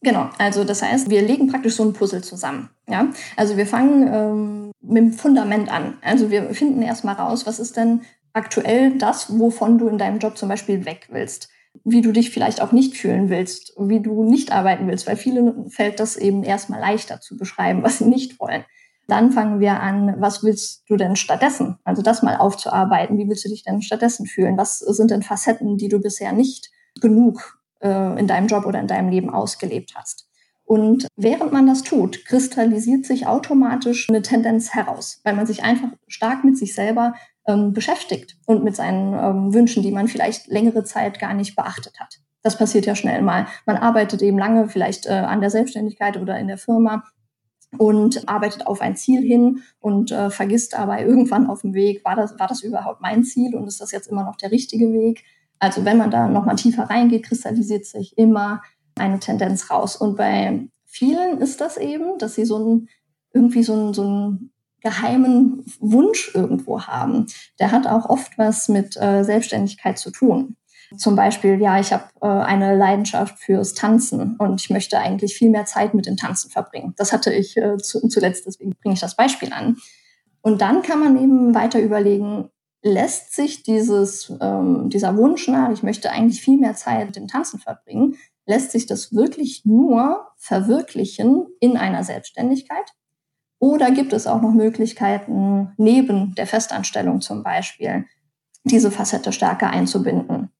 Genau, 0.00 0.30
also 0.38 0.64
das 0.64 0.82
heißt, 0.82 1.10
wir 1.10 1.22
legen 1.22 1.48
praktisch 1.48 1.74
so 1.74 1.82
ein 1.82 1.92
Puzzle 1.92 2.22
zusammen. 2.22 2.70
Ja? 2.88 3.08
Also 3.36 3.56
wir 3.56 3.66
fangen 3.66 4.08
ähm, 4.10 4.72
mit 4.80 4.96
dem 4.96 5.12
Fundament 5.12 5.70
an. 5.70 5.98
Also 6.02 6.30
wir 6.30 6.54
finden 6.54 6.82
erstmal 6.82 7.16
raus, 7.16 7.46
was 7.46 7.58
ist 7.58 7.76
denn 7.76 8.02
aktuell 8.32 8.96
das, 8.96 9.38
wovon 9.38 9.76
du 9.76 9.88
in 9.88 9.98
deinem 9.98 10.20
Job 10.20 10.38
zum 10.38 10.48
Beispiel 10.48 10.86
weg 10.86 11.08
willst? 11.10 11.50
Wie 11.84 12.00
du 12.00 12.12
dich 12.12 12.30
vielleicht 12.30 12.62
auch 12.62 12.72
nicht 12.72 12.96
fühlen 12.96 13.28
willst, 13.28 13.74
wie 13.78 14.00
du 14.00 14.24
nicht 14.24 14.52
arbeiten 14.52 14.86
willst, 14.86 15.06
weil 15.06 15.16
vielen 15.16 15.68
fällt 15.68 16.00
das 16.00 16.16
eben 16.16 16.42
erstmal 16.42 16.80
leichter 16.80 17.20
zu 17.20 17.36
beschreiben, 17.36 17.82
was 17.82 17.98
sie 17.98 18.06
nicht 18.06 18.40
wollen. 18.40 18.64
Dann 19.08 19.32
fangen 19.32 19.58
wir 19.58 19.80
an, 19.80 20.16
was 20.18 20.44
willst 20.44 20.84
du 20.88 20.96
denn 20.96 21.16
stattdessen? 21.16 21.78
Also 21.82 22.02
das 22.02 22.22
mal 22.22 22.36
aufzuarbeiten. 22.36 23.16
Wie 23.16 23.26
willst 23.26 23.44
du 23.44 23.48
dich 23.48 23.64
denn 23.64 23.80
stattdessen 23.80 24.26
fühlen? 24.26 24.58
Was 24.58 24.78
sind 24.78 25.10
denn 25.10 25.22
Facetten, 25.22 25.78
die 25.78 25.88
du 25.88 25.98
bisher 25.98 26.32
nicht 26.32 26.70
genug 27.00 27.58
äh, 27.80 28.20
in 28.20 28.26
deinem 28.26 28.48
Job 28.48 28.66
oder 28.66 28.78
in 28.78 28.86
deinem 28.86 29.08
Leben 29.08 29.30
ausgelebt 29.30 29.94
hast? 29.96 30.28
Und 30.66 31.08
während 31.16 31.52
man 31.52 31.66
das 31.66 31.82
tut, 31.82 32.26
kristallisiert 32.26 33.06
sich 33.06 33.26
automatisch 33.26 34.10
eine 34.10 34.20
Tendenz 34.20 34.74
heraus, 34.74 35.22
weil 35.24 35.34
man 35.34 35.46
sich 35.46 35.64
einfach 35.64 35.88
stark 36.06 36.44
mit 36.44 36.58
sich 36.58 36.74
selber 36.74 37.14
ähm, 37.46 37.72
beschäftigt 37.72 38.36
und 38.44 38.62
mit 38.62 38.76
seinen 38.76 39.14
ähm, 39.14 39.54
Wünschen, 39.54 39.82
die 39.82 39.90
man 39.90 40.08
vielleicht 40.08 40.48
längere 40.48 40.84
Zeit 40.84 41.18
gar 41.18 41.32
nicht 41.32 41.56
beachtet 41.56 41.98
hat. 41.98 42.18
Das 42.42 42.58
passiert 42.58 42.84
ja 42.84 42.94
schnell 42.94 43.22
mal. 43.22 43.46
Man 43.64 43.78
arbeitet 43.78 44.20
eben 44.20 44.38
lange 44.38 44.68
vielleicht 44.68 45.06
äh, 45.06 45.12
an 45.12 45.40
der 45.40 45.48
Selbstständigkeit 45.48 46.18
oder 46.18 46.38
in 46.38 46.48
der 46.48 46.58
Firma 46.58 47.02
und 47.76 48.28
arbeitet 48.28 48.66
auf 48.66 48.80
ein 48.80 48.96
Ziel 48.96 49.22
hin 49.22 49.62
und 49.80 50.10
äh, 50.10 50.30
vergisst 50.30 50.72
dabei 50.72 51.04
irgendwann 51.04 51.48
auf 51.48 51.60
dem 51.62 51.74
Weg, 51.74 52.04
war 52.04 52.16
das, 52.16 52.38
war 52.38 52.48
das 52.48 52.62
überhaupt 52.62 53.00
mein 53.00 53.24
Ziel 53.24 53.54
und 53.54 53.66
ist 53.66 53.80
das 53.80 53.92
jetzt 53.92 54.08
immer 54.08 54.24
noch 54.24 54.36
der 54.36 54.50
richtige 54.50 54.92
Weg? 54.92 55.24
Also 55.58 55.84
wenn 55.84 55.98
man 55.98 56.10
da 56.10 56.28
nochmal 56.28 56.56
tiefer 56.56 56.84
reingeht, 56.84 57.24
kristallisiert 57.24 57.84
sich 57.84 58.16
immer 58.16 58.62
eine 58.96 59.18
Tendenz 59.18 59.70
raus. 59.70 59.96
Und 59.96 60.16
bei 60.16 60.68
vielen 60.84 61.38
ist 61.38 61.60
das 61.60 61.76
eben, 61.76 62.18
dass 62.18 62.34
sie 62.34 62.44
so 62.44 62.58
ein, 62.58 62.88
irgendwie 63.32 63.62
so 63.62 63.74
ein, 63.74 63.92
so 63.94 64.04
ein 64.04 64.50
geheimen 64.80 65.64
Wunsch 65.80 66.32
irgendwo 66.34 66.82
haben. 66.82 67.26
Der 67.58 67.72
hat 67.72 67.86
auch 67.86 68.08
oft 68.08 68.38
was 68.38 68.68
mit 68.68 68.96
äh, 68.96 69.24
Selbstständigkeit 69.24 69.98
zu 69.98 70.10
tun. 70.10 70.56
Zum 70.96 71.16
Beispiel, 71.16 71.60
ja, 71.60 71.78
ich 71.78 71.92
habe 71.92 72.04
äh, 72.22 72.26
eine 72.26 72.76
Leidenschaft 72.76 73.38
fürs 73.38 73.74
Tanzen 73.74 74.36
und 74.36 74.60
ich 74.60 74.70
möchte 74.70 74.98
eigentlich 74.98 75.36
viel 75.36 75.50
mehr 75.50 75.66
Zeit 75.66 75.92
mit 75.92 76.06
dem 76.06 76.16
Tanzen 76.16 76.50
verbringen. 76.50 76.94
Das 76.96 77.12
hatte 77.12 77.32
ich 77.32 77.56
äh, 77.56 77.76
zu, 77.76 78.08
zuletzt, 78.08 78.46
deswegen 78.46 78.74
bringe 78.80 78.94
ich 78.94 79.00
das 79.00 79.16
Beispiel 79.16 79.52
an. 79.52 79.76
Und 80.40 80.62
dann 80.62 80.82
kann 80.82 81.00
man 81.00 81.22
eben 81.22 81.54
weiter 81.54 81.80
überlegen, 81.80 82.48
lässt 82.82 83.34
sich 83.34 83.62
dieses, 83.64 84.32
ähm, 84.40 84.88
dieser 84.88 85.16
Wunsch 85.16 85.48
nach, 85.48 85.70
ich 85.70 85.82
möchte 85.82 86.10
eigentlich 86.10 86.40
viel 86.40 86.58
mehr 86.58 86.74
Zeit 86.74 87.06
mit 87.06 87.16
dem 87.16 87.28
Tanzen 87.28 87.58
verbringen, 87.58 88.16
lässt 88.46 88.70
sich 88.70 88.86
das 88.86 89.12
wirklich 89.12 89.64
nur 89.64 90.28
verwirklichen 90.36 91.46
in 91.60 91.76
einer 91.76 92.02
Selbstständigkeit? 92.02 92.94
Oder 93.58 93.90
gibt 93.90 94.12
es 94.12 94.26
auch 94.26 94.40
noch 94.40 94.52
Möglichkeiten, 94.52 95.72
neben 95.76 96.34
der 96.34 96.46
Festanstellung 96.46 97.20
zum 97.20 97.42
Beispiel, 97.42 98.06
diese 98.64 98.90
Facette 98.90 99.32
stärker 99.32 99.70
einzubinden? 99.70 100.50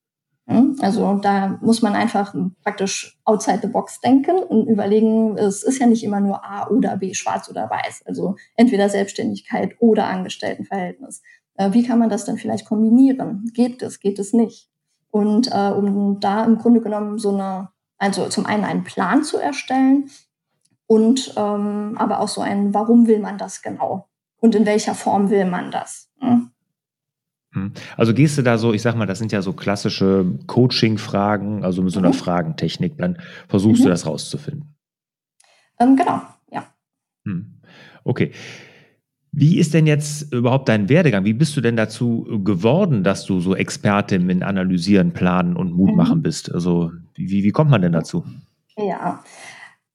Also 0.80 1.14
da 1.18 1.58
muss 1.60 1.82
man 1.82 1.94
einfach 1.94 2.34
praktisch 2.62 3.18
outside 3.24 3.60
the 3.62 3.68
box 3.68 4.00
denken 4.00 4.38
und 4.38 4.66
überlegen, 4.66 5.36
es 5.36 5.62
ist 5.62 5.78
ja 5.78 5.86
nicht 5.86 6.02
immer 6.02 6.20
nur 6.20 6.44
A 6.44 6.68
oder 6.68 6.96
B, 6.96 7.12
schwarz 7.14 7.50
oder 7.50 7.68
weiß. 7.68 8.04
Also 8.06 8.36
entweder 8.56 8.88
Selbstständigkeit 8.88 9.76
oder 9.78 10.06
Angestelltenverhältnis. 10.06 11.22
Äh, 11.56 11.72
wie 11.72 11.86
kann 11.86 11.98
man 11.98 12.08
das 12.08 12.24
denn 12.24 12.38
vielleicht 12.38 12.66
kombinieren? 12.66 13.50
Geht 13.52 13.82
es, 13.82 14.00
geht 14.00 14.18
es 14.18 14.32
nicht? 14.32 14.70
Und 15.10 15.50
äh, 15.52 15.70
um 15.70 16.20
da 16.20 16.44
im 16.44 16.58
Grunde 16.58 16.80
genommen 16.80 17.18
so 17.18 17.30
eine 17.30 17.68
also 17.98 18.28
zum 18.28 18.46
einen 18.46 18.64
einen 18.64 18.84
Plan 18.84 19.24
zu 19.24 19.38
erstellen 19.38 20.10
und 20.86 21.34
ähm, 21.36 21.96
aber 21.98 22.20
auch 22.20 22.28
so 22.28 22.40
ein, 22.40 22.72
warum 22.72 23.06
will 23.06 23.18
man 23.18 23.36
das 23.36 23.60
genau 23.60 24.08
und 24.40 24.54
in 24.54 24.64
welcher 24.64 24.94
Form 24.94 25.30
will 25.30 25.44
man 25.44 25.70
das. 25.70 26.08
Hm? 26.20 26.52
Hm? 27.58 27.72
Also 27.96 28.14
gehst 28.14 28.38
du 28.38 28.42
da 28.42 28.58
so, 28.58 28.72
ich 28.72 28.82
sag 28.82 28.94
mal, 28.96 29.06
das 29.06 29.18
sind 29.18 29.32
ja 29.32 29.42
so 29.42 29.52
klassische 29.52 30.26
Coaching-Fragen, 30.46 31.64
also 31.64 31.82
mit 31.82 31.92
so 31.92 31.98
einer 31.98 32.08
mhm. 32.08 32.14
Fragentechnik, 32.14 32.96
dann 32.98 33.18
versuchst 33.48 33.80
mhm. 33.80 33.84
du 33.84 33.90
das 33.90 34.06
rauszufinden. 34.06 34.74
Ähm, 35.80 35.96
genau, 35.96 36.22
ja. 36.50 36.66
Hm. 37.24 37.60
Okay. 38.04 38.32
Wie 39.30 39.58
ist 39.58 39.74
denn 39.74 39.86
jetzt 39.86 40.32
überhaupt 40.32 40.68
dein 40.68 40.88
Werdegang? 40.88 41.24
Wie 41.24 41.34
bist 41.34 41.56
du 41.56 41.60
denn 41.60 41.76
dazu 41.76 42.40
geworden, 42.42 43.04
dass 43.04 43.26
du 43.26 43.40
so 43.40 43.54
Expertin 43.54 44.28
in 44.30 44.42
Analysieren, 44.42 45.12
Planen 45.12 45.54
und 45.54 45.72
Mut 45.72 45.94
machen 45.94 46.18
mhm. 46.18 46.22
bist? 46.22 46.52
Also 46.52 46.92
wie, 47.14 47.44
wie 47.44 47.50
kommt 47.50 47.70
man 47.70 47.82
denn 47.82 47.92
dazu? 47.92 48.24
Ja, 48.76 49.22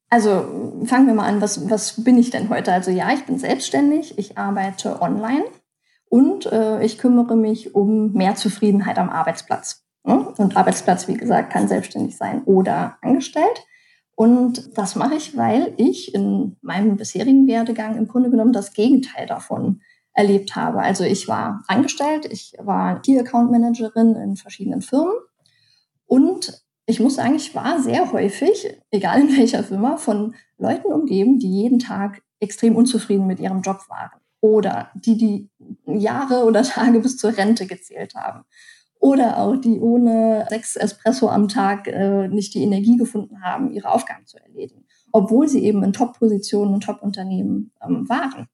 also 0.10 0.84
fangen 0.86 1.08
wir 1.08 1.16
mal 1.16 1.28
an, 1.28 1.42
was, 1.42 1.70
was 1.70 2.04
bin 2.04 2.18
ich 2.20 2.30
denn 2.30 2.50
heute? 2.50 2.72
Also 2.72 2.92
ja, 2.92 3.12
ich 3.14 3.26
bin 3.26 3.40
selbstständig, 3.40 4.18
ich 4.20 4.38
arbeite 4.38 5.02
online 5.02 5.44
und 6.14 6.46
äh, 6.46 6.86
ich 6.86 7.00
kümmere 7.00 7.36
mich 7.36 7.74
um 7.74 8.14
mehr 8.14 8.36
Zufriedenheit 8.36 9.00
am 9.00 9.10
Arbeitsplatz. 9.10 9.84
Und 10.04 10.56
Arbeitsplatz, 10.56 11.08
wie 11.08 11.16
gesagt, 11.16 11.52
kann 11.52 11.68
selbstständig 11.68 12.18
sein 12.18 12.44
oder 12.44 12.98
angestellt. 13.02 13.66
Und 14.14 14.78
das 14.78 14.96
mache 14.96 15.16
ich, 15.16 15.36
weil 15.36 15.74
ich 15.78 16.14
in 16.14 16.56
meinem 16.62 16.98
bisherigen 16.98 17.48
Werdegang 17.48 17.98
im 17.98 18.08
Grunde 18.08 18.30
genommen 18.30 18.54
das 18.54 18.74
Gegenteil 18.74 19.26
davon 19.26 19.82
erlebt 20.14 20.56
habe. 20.56 20.82
Also 20.82 21.04
ich 21.04 21.28
war 21.28 21.64
angestellt, 21.68 22.28
ich 22.30 22.54
war 22.60 23.02
Key 23.02 23.18
Account 23.18 23.50
Managerin 23.50 24.14
in 24.14 24.36
verschiedenen 24.36 24.84
Firmen 24.84 25.16
und 26.06 26.64
ich 26.86 27.00
muss 27.00 27.16
sagen, 27.16 27.34
ich 27.34 27.56
war 27.56 27.82
sehr 27.82 28.12
häufig, 28.12 28.70
egal 28.92 29.22
in 29.22 29.36
welcher 29.36 29.64
Firma, 29.64 29.98
von 29.98 30.36
Leuten 30.60 30.94
umgeben, 30.94 31.40
die 31.40 31.50
jeden 31.50 31.80
Tag 31.80 32.22
extrem 32.40 32.76
unzufrieden 32.76 33.26
mit 33.26 33.40
ihrem 33.40 33.64
Job 33.64 33.80
waren 33.90 34.23
oder 34.44 34.90
die 34.94 35.16
die 35.18 35.50
Jahre 35.86 36.44
oder 36.44 36.64
Tage 36.64 37.00
bis 37.00 37.16
zur 37.16 37.36
Rente 37.36 37.66
gezählt 37.66 38.14
haben 38.16 38.44
oder 39.00 39.38
auch 39.38 39.56
die 39.56 39.80
ohne 39.80 40.46
sechs 40.50 40.76
Espresso 40.76 41.30
am 41.30 41.48
Tag 41.48 41.88
äh, 41.88 42.28
nicht 42.28 42.54
die 42.54 42.64
Energie 42.64 42.98
gefunden 42.98 43.42
haben, 43.42 43.72
ihre 43.72 43.90
Aufgaben 43.90 44.26
zu 44.26 44.38
erledigen, 44.38 44.86
obwohl 45.14 45.48
sie 45.48 45.64
eben 45.64 45.82
in 45.82 45.94
Top-Positionen 45.94 46.74
und 46.74 46.84
Top-Unternehmen 46.84 47.72
ähm, 47.82 48.08
waren. 48.10 48.48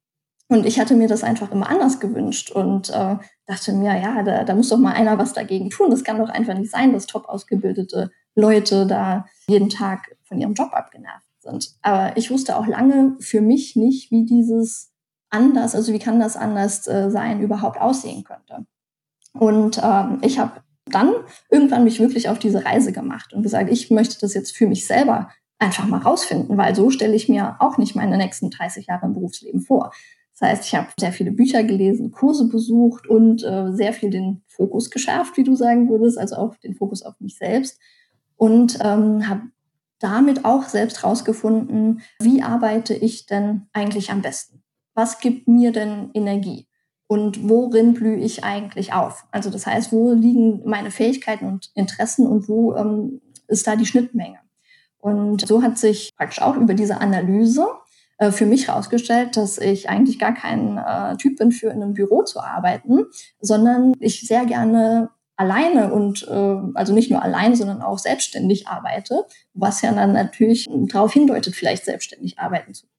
Und 0.48 0.67
ich 0.67 0.79
hatte 0.79 0.96
mir 0.96 1.08
das 1.08 1.24
einfach 1.24 1.51
immer 1.51 1.69
anders 1.69 2.00
gewünscht 2.00 2.51
und 2.51 2.89
äh, 2.89 3.17
dachte 3.48 3.74
mir, 3.74 4.00
ja, 4.00 4.22
da, 4.22 4.43
da 4.43 4.55
muss 4.55 4.69
doch 4.69 4.77
mal 4.77 4.93
einer 4.93 5.17
was 5.17 5.34
dagegen 5.34 5.72
tun. 5.72 5.89
Das 5.89 6.03
kann 6.03 6.19
doch 6.19 6.29
einfach 6.29 6.55
nicht 6.55 6.72
sein, 6.72 6.93
dass 6.93 7.08
top 7.08 7.29
ausgebildete 7.29 8.12
Leute 8.36 8.86
da 8.86 9.25
jeden 9.48 9.69
Tag 9.69 10.15
von 10.24 10.39
ihrem 10.39 10.53
Job 10.53 10.74
abgenervt 10.74 11.29
sind. 11.39 11.75
Aber 11.81 12.15
ich 12.15 12.29
wusste 12.29 12.58
auch 12.58 12.67
lange 12.67 13.15
für 13.19 13.41
mich 13.41 13.75
nicht, 13.75 14.12
wie 14.12 14.25
dieses 14.25 14.91
anders, 15.29 15.75
also 15.75 15.93
wie 15.93 16.00
kann 16.00 16.19
das 16.19 16.36
anders 16.36 16.88
äh, 16.88 17.09
sein, 17.09 17.41
überhaupt 17.41 17.79
aussehen 17.79 18.24
könnte. 18.24 18.65
Und 19.33 19.79
ähm, 19.83 20.19
ich 20.21 20.39
habe 20.39 20.62
dann 20.86 21.13
irgendwann 21.50 21.83
mich 21.83 22.00
wirklich 22.00 22.29
auf 22.29 22.39
diese 22.39 22.65
Reise 22.65 22.91
gemacht 22.91 23.33
und 23.33 23.43
gesagt, 23.43 23.71
ich 23.71 23.91
möchte 23.91 24.19
das 24.19 24.33
jetzt 24.33 24.55
für 24.55 24.67
mich 24.67 24.88
selber 24.88 25.29
einfach 25.59 25.88
mal 25.88 26.00
rausfinden, 26.00 26.57
weil 26.57 26.74
so 26.74 26.89
stelle 26.89 27.15
ich 27.15 27.29
mir 27.29 27.57
auch 27.59 27.77
nicht 27.77 27.95
meine 27.95 28.17
nächsten 28.17 28.50
30 28.50 28.88
Jahre 28.88 29.05
im 29.05 29.13
Berufsleben 29.13 29.62
vor. 29.62 29.91
Das 30.39 30.50
heißt, 30.50 30.65
ich 30.65 30.75
habe 30.75 30.88
sehr 30.98 31.12
viele 31.12 31.31
Bücher 31.31 31.63
gelesen, 31.63 32.12
Kurse 32.12 32.48
besucht 32.48 33.07
und 33.07 33.43
äh, 33.43 33.74
sehr 33.74 33.91
viel 33.91 34.09
den 34.09 34.41
Fokus 34.48 34.89
geschärft, 34.89 35.36
wie 35.36 35.43
du 35.43 35.55
sagen 35.55 35.89
würdest, 35.89 36.17
also 36.17 36.38
auch 36.38 36.55
den 36.55 36.75
Fokus 36.75 37.03
auf 37.03 37.19
mich 37.19 37.38
selbst 37.38 37.77
und 38.38 38.79
ähm, 38.81 39.27
habe 39.27 39.41
damit 40.00 40.45
auch 40.45 40.63
selbst 40.63 41.03
rausgefunden, 41.03 42.01
wie 42.21 42.41
arbeite 42.41 42.93
ich 42.93 43.25
denn 43.25 43.67
eigentlich 43.74 44.12
am 44.12 44.21
besten? 44.21 44.58
Was 44.99 45.21
gibt 45.21 45.47
mir 45.47 45.71
denn 45.71 46.09
Energie? 46.13 46.67
und 47.11 47.49
worin 47.49 47.95
blühe 47.95 48.17
ich 48.17 48.43
eigentlich 48.43 48.93
auf? 48.93 49.25
Also 49.31 49.49
das 49.49 49.65
heißt, 49.65 49.91
wo 49.91 50.13
liegen 50.13 50.61
meine 50.63 50.91
Fähigkeiten 50.91 51.45
und 51.45 51.71
Interessen 51.73 52.27
und 52.27 52.47
wo 52.47 52.75
ähm, 52.75 53.21
ist 53.47 53.65
da 53.65 53.75
die 53.75 53.87
Schnittmenge? 53.87 54.37
Und 54.99 55.47
so 55.47 55.63
hat 55.63 55.79
sich 55.79 56.11
praktisch 56.15 56.41
auch 56.41 56.55
über 56.55 56.75
diese 56.75 57.01
Analyse 57.01 57.65
äh, 58.19 58.29
für 58.29 58.45
mich 58.45 58.67
herausgestellt, 58.67 59.37
dass 59.37 59.57
ich 59.57 59.89
eigentlich 59.89 60.19
gar 60.19 60.35
kein 60.35 60.77
äh, 60.77 61.17
Typ 61.17 61.39
bin, 61.39 61.51
für 61.51 61.71
in 61.71 61.81
einem 61.81 61.93
Büro 61.93 62.21
zu 62.21 62.41
arbeiten, 62.41 63.05
sondern 63.41 63.93
ich 63.99 64.27
sehr 64.27 64.45
gerne 64.45 65.09
alleine 65.35 65.91
und 65.91 66.27
äh, 66.27 66.57
also 66.75 66.93
nicht 66.93 67.09
nur 67.09 67.23
allein, 67.23 67.55
sondern 67.55 67.81
auch 67.81 67.97
selbstständig 67.97 68.67
arbeite, 68.67 69.25
was 69.55 69.81
ja 69.81 69.93
dann 69.93 70.13
natürlich 70.13 70.67
darauf 70.69 71.13
hindeutet, 71.13 71.55
vielleicht 71.55 71.85
selbstständig 71.85 72.37
arbeiten 72.37 72.75
zu 72.75 72.85
können 72.85 72.98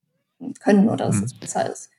oder 0.67 0.97
dass 0.97 1.19
mhm. 1.19 1.25
es 1.25 1.35
besser 1.35 1.71
ist. 1.71 1.91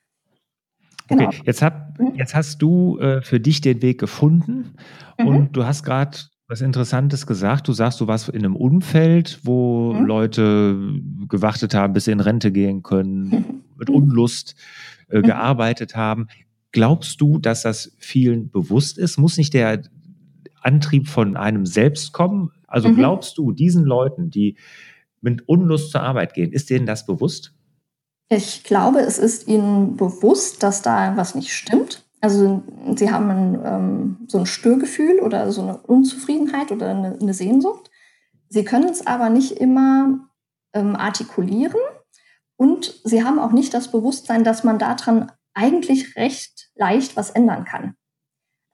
Genau. 1.08 1.28
Okay, 1.28 1.42
jetzt, 1.46 1.62
hab, 1.62 2.00
mhm. 2.00 2.16
jetzt 2.16 2.36
hast 2.36 2.62
du 2.62 2.98
äh, 3.00 3.22
für 3.22 3.40
dich 3.40 3.62
den 3.62 3.82
Weg 3.82 4.00
gefunden 4.00 4.76
mhm. 5.20 5.28
und 5.28 5.52
du 5.56 5.66
hast 5.66 5.84
gerade 5.84 6.18
was 6.48 6.62
Interessantes 6.62 7.26
gesagt. 7.28 7.68
Du 7.68 7.74
sagst, 7.74 8.02
du 8.02 8.08
warst 8.08 8.30
in 8.30 8.44
einem 8.44 8.56
Umfeld, 8.56 9.40
wo 9.44 9.94
mhm. 9.94 10.06
Leute 10.06 11.02
gewartet 11.30 11.74
haben, 11.74 11.94
bis 11.94 12.06
sie 12.06 12.12
in 12.12 12.20
Rente 12.20 12.52
gehen 12.52 12.84
können, 12.84 13.64
mit 13.78 13.90
Unlust 13.90 14.56
äh, 15.10 15.20
mhm. 15.20 15.24
gearbeitet 15.24 15.96
haben. 15.96 16.28
Glaubst 16.72 17.20
du, 17.20 17.40
dass 17.40 17.62
das 17.64 17.96
vielen 18.00 18.50
bewusst 18.50 18.98
ist? 18.98 19.18
Muss 19.18 19.38
nicht 19.38 19.54
der 19.54 19.84
Antrieb 20.62 21.08
von 21.08 21.36
einem 21.36 21.66
selbst 21.66 22.14
kommen? 22.14 22.52
Also 22.68 22.90
mhm. 22.90 22.96
glaubst 22.96 23.38
du, 23.38 23.52
diesen 23.52 23.84
Leuten, 23.84 24.30
die 24.30 24.58
mit 25.22 25.48
Unlust 25.48 25.92
zur 25.92 26.02
Arbeit 26.02 26.34
gehen, 26.34 26.52
ist 26.52 26.70
denen 26.70 26.86
das 26.86 27.06
bewusst? 27.06 27.54
Ich 28.34 28.64
glaube, 28.64 29.02
es 29.02 29.18
ist 29.18 29.50
ihnen 29.50 29.98
bewusst, 29.98 30.64
dass 30.64 30.82
da 30.82 31.18
was 31.18 31.36
nicht 31.36 31.54
stimmt. 31.54 32.06
Also 32.22 32.64
sie 32.96 33.12
haben 33.12 33.30
ein, 33.30 33.62
ähm, 33.66 34.18
so 34.30 34.38
ein 34.38 34.46
Störgefühl 34.46 35.20
oder 35.20 35.52
so 35.52 35.62
eine 35.62 35.78
Unzufriedenheit 35.80 36.72
oder 36.72 36.92
eine, 36.92 37.18
eine 37.22 37.34
Sehnsucht. 37.34 37.92
Sie 38.48 38.64
können 38.64 38.88
es 38.88 39.06
aber 39.06 39.30
nicht 39.30 39.60
immer 39.60 40.30
ähm, 40.72 40.96
artikulieren 40.96 41.82
und 42.56 43.02
sie 43.04 43.22
haben 43.26 43.38
auch 43.38 43.52
nicht 43.52 43.74
das 43.74 43.92
Bewusstsein, 43.92 44.46
dass 44.46 44.64
man 44.64 44.80
daran 44.80 45.30
eigentlich 45.54 46.16
recht 46.16 46.72
leicht 46.76 47.18
was 47.18 47.32
ändern 47.32 47.66
kann. 47.66 47.96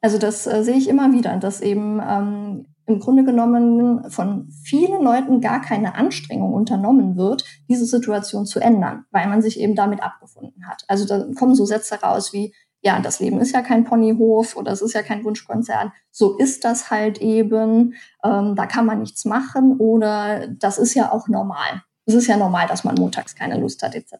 Also 0.01 0.19
das 0.19 0.45
äh, 0.45 0.63
sehe 0.63 0.77
ich 0.77 0.87
immer 0.87 1.13
wieder, 1.13 1.35
dass 1.37 1.61
eben 1.61 1.99
ähm, 2.07 2.75
im 2.87 2.99
Grunde 2.99 3.23
genommen 3.23 4.09
von 4.09 4.49
vielen 4.63 5.03
Leuten 5.03 5.41
gar 5.41 5.61
keine 5.61 5.95
Anstrengung 5.95 6.53
unternommen 6.53 7.17
wird, 7.17 7.43
diese 7.69 7.85
Situation 7.85 8.45
zu 8.45 8.59
ändern, 8.59 9.05
weil 9.11 9.27
man 9.27 9.41
sich 9.41 9.59
eben 9.59 9.75
damit 9.75 10.01
abgefunden 10.01 10.67
hat. 10.67 10.83
Also 10.87 11.05
da 11.05 11.27
kommen 11.37 11.53
so 11.53 11.65
Sätze 11.65 11.99
raus 12.01 12.33
wie, 12.33 12.53
ja, 12.81 12.99
das 12.99 13.19
Leben 13.19 13.39
ist 13.39 13.53
ja 13.53 13.61
kein 13.61 13.83
Ponyhof 13.83 14.55
oder 14.55 14.71
es 14.71 14.81
ist 14.81 14.93
ja 14.93 15.03
kein 15.03 15.23
Wunschkonzert. 15.23 15.91
So 16.11 16.37
ist 16.37 16.63
das 16.63 16.89
halt 16.89 17.19
eben. 17.19 17.95
Ähm, 18.23 18.55
da 18.55 18.65
kann 18.65 18.85
man 18.85 18.99
nichts 18.99 19.25
machen 19.25 19.77
oder 19.77 20.47
das 20.47 20.77
ist 20.77 20.93
ja 20.93 21.11
auch 21.11 21.27
normal 21.27 21.81
es 22.07 22.15
ist 22.15 22.27
ja 22.27 22.37
normal, 22.37 22.67
dass 22.67 22.85
man 22.85 22.95
montags 22.95 23.35
keine 23.35 23.59
Lust 23.59 23.83
hat, 23.83 23.93
etc. 23.93 24.15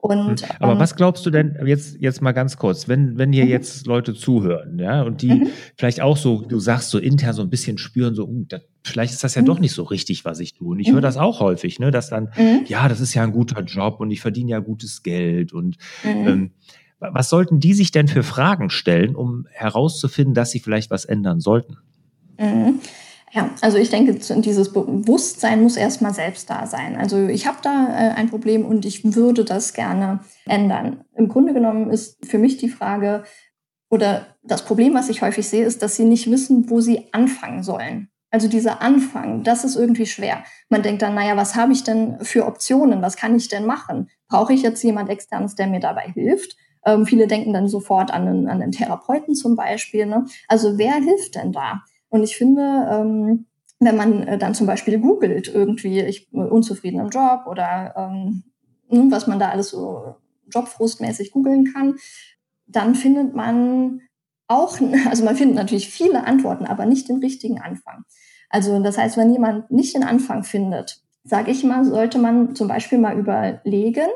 Und, 0.00 0.40
hm. 0.40 0.48
Aber 0.60 0.72
ähm, 0.72 0.78
was 0.78 0.96
glaubst 0.96 1.26
du 1.26 1.30
denn, 1.30 1.58
jetzt, 1.66 2.00
jetzt 2.00 2.22
mal 2.22 2.32
ganz 2.32 2.56
kurz, 2.56 2.88
wenn, 2.88 3.18
wenn 3.18 3.32
hier 3.32 3.44
mhm. 3.44 3.50
jetzt 3.50 3.86
Leute 3.86 4.14
zuhören, 4.14 4.78
ja, 4.78 5.02
und 5.02 5.20
die 5.20 5.32
mhm. 5.32 5.48
vielleicht 5.76 6.00
auch 6.00 6.16
so, 6.16 6.40
du 6.40 6.58
sagst 6.58 6.90
so 6.90 6.98
intern 6.98 7.34
so 7.34 7.42
ein 7.42 7.50
bisschen 7.50 7.76
spüren, 7.76 8.14
so, 8.14 8.26
uh, 8.26 8.44
das, 8.48 8.62
vielleicht 8.82 9.12
ist 9.12 9.24
das 9.24 9.34
ja 9.34 9.42
mhm. 9.42 9.46
doch 9.46 9.58
nicht 9.58 9.74
so 9.74 9.82
richtig, 9.82 10.24
was 10.24 10.40
ich 10.40 10.54
tue. 10.54 10.70
Und 10.70 10.80
ich 10.80 10.90
höre 10.90 11.02
das 11.02 11.18
auch 11.18 11.40
häufig, 11.40 11.78
ne, 11.80 11.90
dass 11.90 12.08
dann, 12.08 12.30
ja, 12.66 12.88
das 12.88 13.00
ist 13.00 13.12
ja 13.12 13.22
ein 13.22 13.32
guter 13.32 13.62
Job 13.62 14.00
und 14.00 14.10
ich 14.10 14.20
verdiene 14.20 14.52
ja 14.52 14.58
gutes 14.60 15.02
Geld. 15.02 15.52
Und 15.52 15.76
ähm, 16.02 16.52
was 16.98 17.28
sollten 17.28 17.60
die 17.60 17.74
sich 17.74 17.90
denn 17.90 18.08
für 18.08 18.22
Fragen 18.22 18.70
stellen, 18.70 19.14
um 19.14 19.46
herauszufinden, 19.50 20.34
dass 20.34 20.50
sie 20.50 20.60
vielleicht 20.60 20.90
was 20.90 21.04
ändern 21.04 21.40
sollten? 21.40 21.76
Ja, 23.32 23.50
also 23.60 23.78
ich 23.78 23.90
denke, 23.90 24.14
dieses 24.14 24.72
Bewusstsein 24.72 25.62
muss 25.62 25.76
erstmal 25.76 26.12
selbst 26.12 26.50
da 26.50 26.66
sein. 26.66 26.96
Also 26.96 27.28
ich 27.28 27.46
habe 27.46 27.58
da 27.62 27.86
äh, 27.88 28.10
ein 28.14 28.28
Problem 28.28 28.64
und 28.64 28.84
ich 28.84 29.14
würde 29.14 29.44
das 29.44 29.72
gerne 29.72 30.20
ändern. 30.46 31.04
Im 31.14 31.28
Grunde 31.28 31.54
genommen 31.54 31.90
ist 31.90 32.24
für 32.26 32.38
mich 32.38 32.56
die 32.56 32.68
Frage 32.68 33.22
oder 33.88 34.26
das 34.42 34.64
Problem, 34.64 34.94
was 34.94 35.08
ich 35.08 35.22
häufig 35.22 35.48
sehe, 35.48 35.64
ist, 35.64 35.82
dass 35.82 35.94
sie 35.94 36.04
nicht 36.04 36.28
wissen, 36.30 36.70
wo 36.70 36.80
sie 36.80 37.12
anfangen 37.12 37.62
sollen. 37.62 38.08
Also 38.32 38.48
dieser 38.48 38.80
Anfang, 38.80 39.42
das 39.44 39.64
ist 39.64 39.76
irgendwie 39.76 40.06
schwer. 40.06 40.44
Man 40.68 40.82
denkt 40.82 41.02
dann, 41.02 41.14
naja, 41.14 41.36
was 41.36 41.56
habe 41.56 41.72
ich 41.72 41.84
denn 41.84 42.18
für 42.22 42.46
Optionen? 42.46 43.02
Was 43.02 43.16
kann 43.16 43.36
ich 43.36 43.48
denn 43.48 43.66
machen? 43.66 44.08
Brauche 44.28 44.52
ich 44.52 44.62
jetzt 44.62 44.82
jemand 44.82 45.08
externes, 45.08 45.54
der 45.54 45.66
mir 45.66 45.80
dabei 45.80 46.12
hilft? 46.14 46.56
Ähm, 46.84 47.06
viele 47.06 47.26
denken 47.26 47.52
dann 47.52 47.68
sofort 47.68 48.12
an 48.12 48.26
einen, 48.26 48.48
an 48.48 48.70
Therapeuten 48.70 49.34
zum 49.34 49.56
Beispiel. 49.56 50.06
Ne? 50.06 50.26
Also 50.48 50.78
wer 50.78 50.94
hilft 50.94 51.34
denn 51.34 51.52
da? 51.52 51.82
Und 52.10 52.22
ich 52.22 52.36
finde, 52.36 52.88
ähm, 52.90 53.46
wenn 53.78 53.96
man 53.96 54.22
äh, 54.24 54.38
dann 54.38 54.54
zum 54.54 54.66
Beispiel 54.66 54.98
googelt, 54.98 55.48
irgendwie, 55.48 56.00
ich 56.00 56.30
bin 56.30 56.42
unzufrieden 56.42 57.00
im 57.00 57.08
Job 57.08 57.46
oder 57.46 57.94
ähm, 57.96 58.42
hm, 58.90 59.10
was 59.10 59.26
man 59.26 59.38
da 59.38 59.48
alles 59.48 59.70
so 59.70 60.16
jobfrustmäßig 60.52 61.32
googeln 61.32 61.72
kann, 61.72 61.96
dann 62.66 62.94
findet 62.94 63.34
man 63.34 64.02
auch, 64.48 64.78
also 65.08 65.24
man 65.24 65.36
findet 65.36 65.56
natürlich 65.56 65.88
viele 65.88 66.26
Antworten, 66.26 66.66
aber 66.66 66.84
nicht 66.84 67.08
den 67.08 67.18
richtigen 67.18 67.60
Anfang. 67.60 68.04
Also 68.50 68.78
das 68.82 68.98
heißt, 68.98 69.16
wenn 69.16 69.32
jemand 69.32 69.70
nicht 69.70 69.94
den 69.94 70.04
Anfang 70.04 70.42
findet, 70.42 71.00
sage 71.22 71.50
ich 71.50 71.64
mal, 71.64 71.84
sollte 71.84 72.18
man 72.18 72.54
zum 72.56 72.66
Beispiel 72.66 72.98
mal 72.98 73.16
überlegen, 73.16 74.08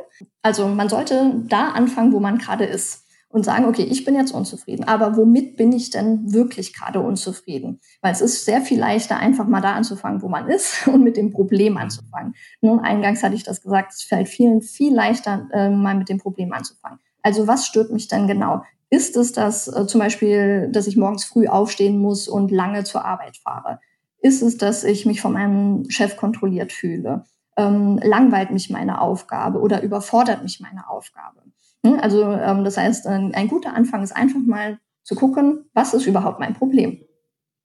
also 0.43 0.67
man 0.67 0.89
sollte 0.89 1.43
da 1.49 1.71
anfangen, 1.71 2.13
wo 2.13 2.19
man 2.19 2.39
gerade 2.39 2.65
ist 2.65 3.04
und 3.35 3.45
sagen, 3.45 3.65
okay, 3.65 3.83
ich 3.83 4.05
bin 4.05 4.15
jetzt 4.15 4.31
unzufrieden, 4.31 4.85
aber 4.85 5.17
womit 5.17 5.57
bin 5.57 5.73
ich 5.73 5.91
denn 5.91 6.33
wirklich 6.33 6.73
gerade 6.73 7.01
unzufrieden? 7.01 7.81
Weil 8.01 8.13
es 8.13 8.21
ist 8.21 8.45
sehr 8.45 8.61
viel 8.61 8.79
leichter, 8.79 9.17
einfach 9.17 9.49
mal 9.49 9.61
da 9.61 9.73
anzufangen, 9.73 10.23
wo 10.23 10.29
man 10.29 10.49
ist 10.49 10.87
und 10.87 11.03
mit 11.03 11.17
dem 11.17 11.33
Problem 11.33 11.77
anzufangen. 11.77 12.37
Nun, 12.61 12.79
eingangs 12.79 13.25
hatte 13.25 13.35
ich 13.35 13.43
das 13.43 13.61
gesagt, 13.61 13.93
es 13.93 14.03
fällt 14.05 14.29
vielen 14.29 14.63
viel 14.63 14.95
leichter, 14.95 15.49
äh, 15.53 15.69
mal 15.69 15.97
mit 15.97 16.09
dem 16.09 16.19
Problem 16.19 16.53
anzufangen. 16.53 17.01
Also 17.23 17.49
was 17.49 17.67
stört 17.67 17.91
mich 17.91 18.07
denn 18.07 18.29
genau? 18.29 18.63
Ist 18.89 19.17
es 19.17 19.33
das 19.33 19.67
äh, 19.67 19.85
zum 19.89 19.99
Beispiel, 19.99 20.69
dass 20.71 20.87
ich 20.87 20.97
morgens 20.97 21.25
früh 21.25 21.49
aufstehen 21.49 21.99
muss 21.99 22.29
und 22.29 22.53
lange 22.53 22.85
zur 22.85 23.05
Arbeit 23.05 23.37
fahre? 23.37 23.81
Ist 24.21 24.43
es, 24.43 24.59
dass 24.59 24.85
ich 24.85 25.07
mich 25.07 25.21
von 25.21 25.33
meinem 25.33 25.91
Chef 25.91 26.17
kontrolliert 26.17 26.71
fühle? 26.71 27.25
Ähm, 27.57 27.99
langweilt 28.01 28.53
mich 28.53 28.71
meine 28.71 29.01
Aufgabe 29.01 29.59
oder 29.59 29.83
überfordert 29.83 30.45
mich 30.45 30.61
meine 30.61 30.89
Aufgabe? 30.89 31.43
Hm, 31.85 32.01
also 32.01 32.23
ähm, 32.33 32.65
das 32.65 32.77
heißt, 32.77 33.07
ein, 33.07 33.35
ein 33.35 33.49
guter 33.49 33.75
Anfang 33.75 34.03
ist 34.03 34.17
einfach 34.17 34.41
mal 34.41 34.79
zu 35.03 35.15
gucken, 35.15 35.67
was 35.75 35.95
ist 35.95 36.07
überhaupt 36.07 36.41
mein 36.41 36.55
Problem. 36.55 36.99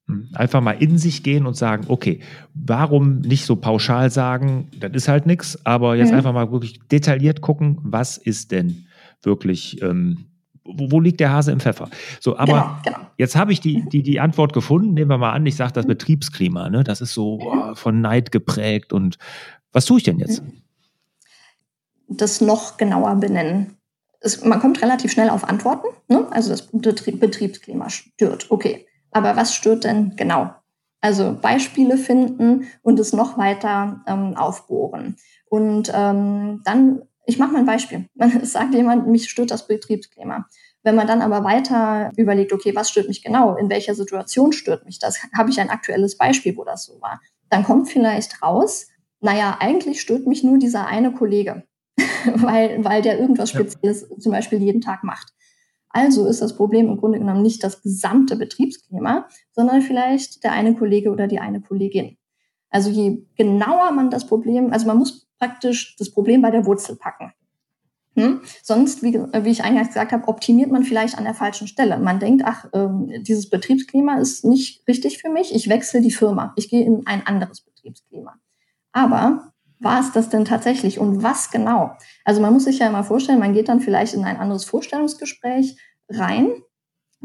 Hm, 0.08 0.29
einfach 0.34 0.62
mal 0.62 0.73
in 0.73 0.97
sich 0.97 1.23
gehen 1.23 1.45
und 1.45 1.55
sagen, 1.55 1.86
okay, 1.88 2.19
warum 2.53 3.19
nicht 3.21 3.45
so 3.45 3.55
pauschal 3.55 4.12
sagen, 4.12 4.69
das 4.77 4.91
ist 4.93 5.08
halt 5.08 5.25
nichts, 5.25 5.65
aber 5.65 5.95
jetzt 5.95 6.12
mhm. 6.12 6.17
einfach 6.17 6.34
mal 6.34 6.51
wirklich 6.51 6.79
detailliert 6.91 7.41
gucken, 7.41 7.79
was 7.82 8.17
ist 8.17 8.51
denn 8.51 8.86
wirklich, 9.23 9.82
ähm, 9.82 10.25
wo, 10.65 10.91
wo, 10.91 10.99
liegt 10.99 11.21
der 11.21 11.32
Hase 11.32 11.53
im 11.53 11.62
Pfeffer? 11.62 11.89
So, 12.19 12.38
aber 12.38 12.82
genau, 12.84 12.97
genau. 12.97 13.10
jetzt 13.17 13.38
habe 13.38 13.53
ich 13.53 13.62
die, 13.62 13.88
die, 13.88 14.03
die 14.03 14.19
Antwort 14.19 14.51
gefunden. 14.51 14.93
Nehmen 14.93 15.10
wir 15.10 15.17
mal 15.17 15.32
an, 15.32 15.45
ich 15.45 15.55
sage 15.55 15.71
das 15.73 15.86
Betriebsklima, 15.88 16.69
ne? 16.69 16.84
das 16.84 16.99
ist 16.99 17.13
so 17.13 17.39
oh, 17.41 17.75
von 17.75 18.01
Neid 18.01 18.34
geprägt. 18.34 18.91
Und 18.91 19.17
was 19.71 19.86
tue 19.86 19.97
ich 19.99 20.03
denn 20.03 20.19
jetzt? 20.19 20.43
Das 22.10 22.41
noch 22.41 22.77
genauer 22.77 23.15
benennen 23.15 23.79
es, 24.21 24.43
man 24.43 24.60
kommt 24.60 24.82
relativ 24.82 25.12
schnell 25.12 25.29
auf 25.29 25.43
Antworten. 25.47 25.88
Ne? 26.08 26.27
Also 26.32 26.49
das 26.49 26.67
Betriebsklima 26.71 27.89
stört. 27.89 28.47
Okay. 28.49 28.86
Aber 29.12 29.36
was 29.36 29.55
stört 29.55 29.86
denn 29.86 30.15
genau? 30.15 30.53
Also 31.01 31.38
Beispiele 31.41 31.97
finden 31.97 32.67
und 32.82 32.99
es 32.99 33.13
noch 33.13 33.38
weiter 33.38 34.03
ähm, 34.05 34.36
aufbohren. 34.36 35.15
Und 35.49 35.91
ähm, 35.93 36.62
dann, 36.65 37.01
ich 37.25 37.39
mache 37.39 37.53
mal 37.53 37.60
ein 37.60 37.65
Beispiel. 37.65 38.05
Man 38.15 38.43
sagt 38.45 38.73
jemand, 38.75 39.08
mich 39.08 39.29
stört 39.29 39.51
das 39.51 39.67
Betriebsklima. 39.67 40.45
Wenn 40.82 40.95
man 40.95 41.08
dann 41.08 41.21
aber 41.21 41.43
weiter 41.43 42.10
überlegt, 42.15 42.53
okay, 42.53 42.73
was 42.73 42.89
stört 42.89 43.10
mich 43.10 43.21
genau? 43.21 43.55
In 43.55 43.69
welcher 43.69 43.95
Situation 43.95 44.53
stört 44.53 44.86
mich 44.86 44.97
das? 44.97 45.19
Habe 45.38 45.49
ich 45.49 45.60
ein 45.60 45.69
aktuelles 45.69 46.17
Beispiel, 46.17 46.55
wo 46.55 46.63
das 46.63 46.86
so 46.86 47.01
war? 47.01 47.19
Dann 47.49 47.65
kommt 47.65 47.89
vielleicht 47.89 48.41
raus, 48.41 48.88
naja, 49.19 49.58
eigentlich 49.60 49.99
stört 49.99 50.25
mich 50.25 50.43
nur 50.43 50.58
dieser 50.58 50.88
eine 50.88 51.12
Kollege. 51.12 51.63
weil, 52.36 52.84
weil 52.84 53.02
der 53.02 53.20
irgendwas 53.20 53.50
Spezielles 53.50 54.08
ja. 54.10 54.18
zum 54.18 54.32
Beispiel 54.32 54.62
jeden 54.62 54.82
Tag 54.82 55.04
macht. 55.04 55.34
Also 55.90 56.28
ist 56.28 56.42
das 56.42 56.56
Problem 56.56 56.88
im 56.88 56.98
Grunde 56.98 57.20
genommen 57.20 57.42
nicht 57.42 57.64
das 57.64 57.82
gesamte 57.82 58.36
Betriebsklima, 58.36 59.28
sondern 59.52 59.82
vielleicht 59.82 60.44
der 60.44 60.52
eine 60.52 60.76
Kollege 60.76 61.12
oder 61.12 61.28
die 61.28 61.40
eine 61.40 61.62
Kollegin. 61.62 62.18
Also 62.70 62.92
je 62.92 63.24
genauer 63.36 63.92
man 63.92 64.12
das 64.12 64.28
Problem, 64.28 64.72
also 64.72 64.86
man 64.86 64.98
muss 64.98 65.28
praktisch 65.40 65.96
das 65.98 66.12
Problem 66.12 66.42
bei 66.42 66.52
der 66.52 66.66
Wurzel 66.66 66.96
packen. 66.96 67.34
Hm? 68.16 68.42
Sonst, 68.62 69.02
wie, 69.02 69.14
wie 69.14 69.50
ich 69.50 69.64
eingangs 69.64 69.90
gesagt 69.90 70.12
habe, 70.12 70.28
optimiert 70.28 70.72
man 70.72 70.84
vielleicht 70.84 71.18
an 71.18 71.24
der 71.24 71.34
falschen 71.34 71.68
Stelle. 71.68 71.98
Man 71.98 72.20
denkt, 72.20 72.44
ach, 72.46 72.66
ähm, 72.74 73.12
dieses 73.24 73.50
Betriebsklima 73.50 74.20
ist 74.20 74.46
nicht 74.46 74.88
richtig 74.88 75.20
für 75.20 75.30
mich, 75.30 75.56
ich 75.56 75.70
wechsle 75.70 76.02
die 76.02 76.12
Firma, 76.12 76.54
ich 76.56 76.70
gehe 76.70 76.86
in 76.86 77.08
ein 77.08 77.26
anderes 77.26 77.62
Betriebsklima. 77.62 78.36
Aber 78.92 79.54
war 79.80 80.02
es 80.02 80.12
das 80.12 80.30
denn 80.30 80.46
tatsächlich 80.46 81.00
und 81.00 81.24
was 81.24 81.52
genau? 81.52 81.92
Also 82.26 82.42
man 82.42 82.54
muss 82.54 82.65
sich 82.65 82.80
ja 82.80 82.89
mal 82.89 83.04
vorstellen, 83.04 83.39
man 83.39 83.54
geht 83.54 83.70
dann 83.70 83.80
vielleicht 83.80 84.13
in 84.13 84.26
ein 84.26 84.38
anderes 84.38 84.65
Vorstellungsgespräch 84.65 85.78
rein 86.10 86.52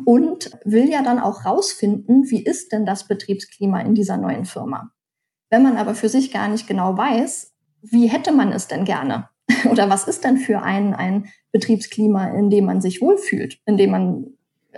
und 0.04 0.50
will 0.64 0.88
ja 0.88 1.02
dann 1.02 1.18
auch 1.18 1.44
rausfinden, 1.44 2.30
wie 2.30 2.42
ist 2.42 2.72
denn 2.72 2.86
das 2.86 3.06
Betriebsklima 3.06 3.80
in 3.80 3.94
dieser 3.94 4.16
neuen 4.16 4.44
Firma. 4.44 4.90
Wenn 5.50 5.62
man 5.62 5.76
aber 5.76 5.94
für 5.94 6.08
sich 6.08 6.32
gar 6.32 6.48
nicht 6.48 6.66
genau 6.66 6.96
weiß, 6.96 7.52
wie 7.82 8.06
hätte 8.06 8.32
man 8.32 8.52
es 8.52 8.66
denn 8.66 8.84
gerne? 8.84 9.28
Oder 9.70 9.90
was 9.90 10.08
ist 10.08 10.24
denn 10.24 10.38
für 10.38 10.62
ein, 10.62 10.94
ein 10.94 11.28
Betriebsklima, 11.52 12.28
in 12.28 12.50
dem 12.50 12.64
man 12.64 12.80
sich 12.80 13.00
wohlfühlt, 13.00 13.58
in 13.66 13.76
dem 13.76 13.90
man 13.90 14.26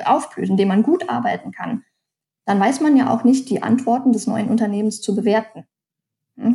aufblüht, 0.05 0.49
in 0.49 0.57
dem 0.57 0.69
man 0.69 0.83
gut 0.83 1.09
arbeiten 1.09 1.53
kann? 1.53 1.85
Dann 2.47 2.61
weiß 2.61 2.81
man 2.81 2.97
ja 2.97 3.13
auch 3.13 3.25
nicht, 3.25 3.49
die 3.51 3.63
Antworten 3.63 4.13
des 4.13 4.27
neuen 4.27 4.49
Unternehmens 4.49 5.01
zu 5.01 5.15
bewerten. 5.17 5.67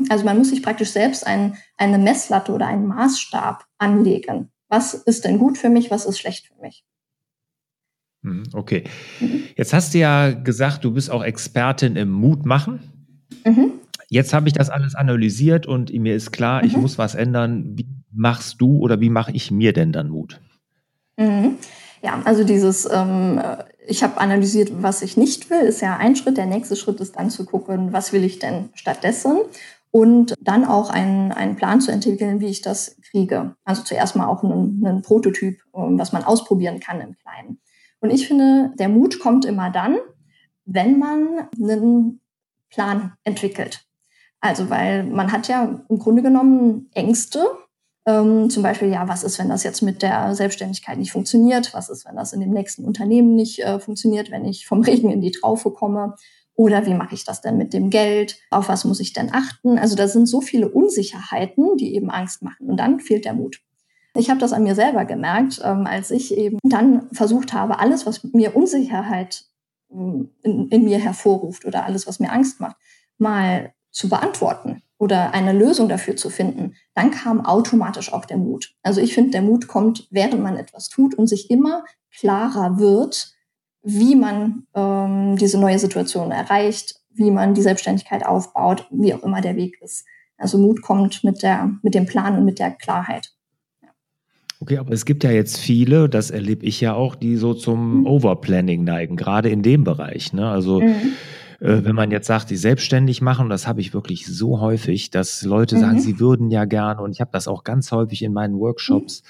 Also 0.09 0.25
man 0.25 0.37
muss 0.37 0.49
sich 0.49 0.61
praktisch 0.61 0.91
selbst 0.91 1.25
ein, 1.25 1.57
eine 1.77 1.97
Messlatte 1.97 2.51
oder 2.51 2.67
einen 2.67 2.87
Maßstab 2.87 3.65
anlegen. 3.77 4.51
Was 4.69 4.93
ist 4.93 5.25
denn 5.25 5.39
gut 5.39 5.57
für 5.57 5.69
mich, 5.69 5.91
was 5.91 6.05
ist 6.05 6.19
schlecht 6.19 6.47
für 6.47 6.61
mich? 6.61 6.85
Hm, 8.23 8.43
okay. 8.53 8.83
Mhm. 9.19 9.43
Jetzt 9.55 9.73
hast 9.73 9.93
du 9.93 9.97
ja 9.97 10.31
gesagt, 10.31 10.83
du 10.83 10.93
bist 10.93 11.09
auch 11.09 11.23
Expertin 11.23 11.95
im 11.95 12.11
Mut 12.11 12.45
machen. 12.45 12.79
Mhm. 13.45 13.73
Jetzt 14.09 14.33
habe 14.33 14.47
ich 14.47 14.53
das 14.53 14.69
alles 14.69 14.93
analysiert 14.93 15.65
und 15.65 15.91
mir 15.91 16.15
ist 16.15 16.31
klar, 16.31 16.61
mhm. 16.61 16.67
ich 16.67 16.77
muss 16.77 16.97
was 16.97 17.15
ändern. 17.15 17.77
Wie 17.77 17.87
machst 18.11 18.61
du 18.61 18.77
oder 18.77 18.99
wie 19.01 19.09
mache 19.09 19.31
ich 19.31 19.51
mir 19.51 19.73
denn 19.73 19.91
dann 19.91 20.09
Mut? 20.09 20.39
Ja, 22.01 22.21
also 22.25 22.43
dieses, 22.43 22.89
ähm, 22.91 23.41
ich 23.85 24.03
habe 24.03 24.19
analysiert, 24.19 24.71
was 24.81 25.01
ich 25.01 25.17
nicht 25.17 25.49
will, 25.49 25.61
ist 25.61 25.81
ja 25.81 25.97
ein 25.97 26.15
Schritt. 26.15 26.37
Der 26.37 26.45
nächste 26.45 26.75
Schritt 26.75 26.99
ist 26.99 27.15
dann 27.17 27.29
zu 27.29 27.45
gucken, 27.45 27.93
was 27.93 28.11
will 28.11 28.23
ich 28.23 28.39
denn 28.39 28.69
stattdessen? 28.73 29.39
Und 29.91 30.33
dann 30.39 30.65
auch 30.65 30.89
einen, 30.89 31.31
einen 31.31 31.57
Plan 31.57 31.81
zu 31.81 31.91
entwickeln, 31.91 32.39
wie 32.39 32.47
ich 32.47 32.61
das 32.61 32.95
kriege. 33.11 33.55
Also 33.65 33.83
zuerst 33.83 34.15
mal 34.15 34.27
auch 34.27 34.43
einen, 34.43 34.83
einen 34.85 35.01
Prototyp, 35.01 35.59
ähm, 35.75 35.99
was 35.99 36.11
man 36.11 36.23
ausprobieren 36.23 36.79
kann 36.79 37.01
im 37.01 37.17
Kleinen. 37.17 37.59
Und 37.99 38.09
ich 38.09 38.27
finde, 38.27 38.71
der 38.79 38.89
Mut 38.89 39.19
kommt 39.19 39.45
immer 39.45 39.69
dann, 39.69 39.97
wenn 40.65 40.97
man 40.97 41.47
einen 41.59 42.21
Plan 42.69 43.13
entwickelt. 43.23 43.85
Also, 44.39 44.69
weil 44.71 45.03
man 45.03 45.31
hat 45.31 45.47
ja 45.47 45.83
im 45.87 45.99
Grunde 45.99 46.23
genommen 46.23 46.89
Ängste. 46.93 47.45
Ähm, 48.05 48.49
zum 48.49 48.63
Beispiel, 48.63 48.89
ja, 48.89 49.07
was 49.07 49.23
ist, 49.23 49.37
wenn 49.37 49.49
das 49.49 49.63
jetzt 49.63 49.81
mit 49.81 50.01
der 50.01 50.33
Selbstständigkeit 50.33 50.97
nicht 50.97 51.11
funktioniert? 51.11 51.73
Was 51.73 51.89
ist, 51.89 52.05
wenn 52.05 52.15
das 52.15 52.33
in 52.33 52.39
dem 52.39 52.51
nächsten 52.51 52.83
Unternehmen 52.83 53.35
nicht 53.35 53.59
äh, 53.59 53.79
funktioniert, 53.79 54.31
wenn 54.31 54.45
ich 54.45 54.65
vom 54.65 54.81
Regen 54.83 55.11
in 55.11 55.21
die 55.21 55.31
Traufe 55.31 55.71
komme? 55.71 56.15
Oder 56.55 56.85
wie 56.85 56.93
mache 56.93 57.15
ich 57.15 57.23
das 57.23 57.41
denn 57.41 57.57
mit 57.57 57.73
dem 57.73 57.89
Geld? 57.89 58.39
Auf 58.49 58.69
was 58.69 58.85
muss 58.85 58.99
ich 58.99 59.13
denn 59.13 59.33
achten? 59.33 59.77
Also 59.77 59.95
da 59.95 60.07
sind 60.07 60.27
so 60.27 60.41
viele 60.41 60.69
Unsicherheiten, 60.69 61.77
die 61.77 61.95
eben 61.95 62.09
Angst 62.09 62.41
machen. 62.41 62.67
Und 62.67 62.77
dann 62.77 62.99
fehlt 62.99 63.25
der 63.25 63.33
Mut. 63.33 63.61
Ich 64.15 64.29
habe 64.29 64.39
das 64.39 64.51
an 64.51 64.63
mir 64.63 64.75
selber 64.75 65.05
gemerkt, 65.05 65.61
ähm, 65.63 65.87
als 65.87 66.11
ich 66.11 66.35
eben 66.35 66.59
dann 66.63 67.09
versucht 67.13 67.53
habe, 67.53 67.79
alles, 67.79 68.05
was 68.05 68.23
mir 68.23 68.55
Unsicherheit 68.55 69.45
ähm, 69.91 70.31
in, 70.43 70.67
in 70.67 70.83
mir 70.83 70.99
hervorruft 70.99 71.65
oder 71.65 71.85
alles, 71.85 72.07
was 72.07 72.19
mir 72.19 72.31
Angst 72.31 72.59
macht, 72.59 72.75
mal 73.17 73.73
zu 73.91 74.09
beantworten 74.09 74.81
oder 75.01 75.33
eine 75.33 75.51
Lösung 75.51 75.89
dafür 75.89 76.15
zu 76.15 76.29
finden, 76.29 76.75
dann 76.93 77.09
kam 77.09 77.43
automatisch 77.43 78.13
auch 78.13 78.23
der 78.23 78.37
Mut. 78.37 78.75
Also 78.83 79.01
ich 79.01 79.15
finde, 79.15 79.31
der 79.31 79.41
Mut 79.41 79.67
kommt, 79.67 80.07
während 80.11 80.43
man 80.43 80.57
etwas 80.57 80.89
tut 80.89 81.15
und 81.15 81.25
sich 81.25 81.49
immer 81.49 81.83
klarer 82.15 82.77
wird, 82.77 83.33
wie 83.81 84.15
man 84.15 84.67
ähm, 84.75 85.37
diese 85.37 85.59
neue 85.59 85.79
Situation 85.79 86.29
erreicht, 86.29 86.97
wie 87.09 87.31
man 87.31 87.55
die 87.55 87.63
Selbstständigkeit 87.63 88.23
aufbaut, 88.23 88.85
wie 88.91 89.15
auch 89.15 89.23
immer 89.23 89.41
der 89.41 89.55
Weg 89.55 89.81
ist. 89.81 90.05
Also 90.37 90.59
Mut 90.59 90.83
kommt 90.83 91.23
mit 91.23 91.41
der, 91.41 91.71
mit 91.81 91.95
dem 91.95 92.05
Plan 92.05 92.37
und 92.37 92.45
mit 92.45 92.59
der 92.59 92.69
Klarheit. 92.69 93.33
Okay, 94.59 94.77
aber 94.77 94.93
es 94.93 95.05
gibt 95.05 95.23
ja 95.23 95.31
jetzt 95.31 95.57
viele, 95.57 96.09
das 96.09 96.29
erlebe 96.29 96.63
ich 96.63 96.79
ja 96.79 96.93
auch, 96.93 97.15
die 97.15 97.37
so 97.37 97.55
zum 97.55 98.01
mhm. 98.01 98.05
Overplanning 98.05 98.83
neigen, 98.83 99.15
gerade 99.15 99.49
in 99.49 99.63
dem 99.63 99.83
Bereich. 99.83 100.31
Ne? 100.31 100.47
Also 100.47 100.79
mhm. 100.79 101.13
Äh, 101.61 101.85
wenn 101.85 101.95
man 101.95 102.09
jetzt 102.09 102.25
sagt, 102.25 102.49
die 102.49 102.57
selbstständig 102.57 103.21
machen, 103.21 103.43
und 103.43 103.49
das 103.49 103.67
habe 103.67 103.81
ich 103.81 103.93
wirklich 103.93 104.25
so 104.25 104.59
häufig, 104.59 105.11
dass 105.11 105.43
Leute 105.43 105.75
mhm. 105.75 105.79
sagen, 105.79 105.99
sie 105.99 106.19
würden 106.19 106.49
ja 106.49 106.65
gerne, 106.65 107.01
und 107.01 107.11
ich 107.11 107.21
habe 107.21 107.31
das 107.31 107.47
auch 107.47 107.63
ganz 107.63 107.91
häufig 107.91 108.23
in 108.23 108.33
meinen 108.33 108.57
Workshops. 108.59 109.21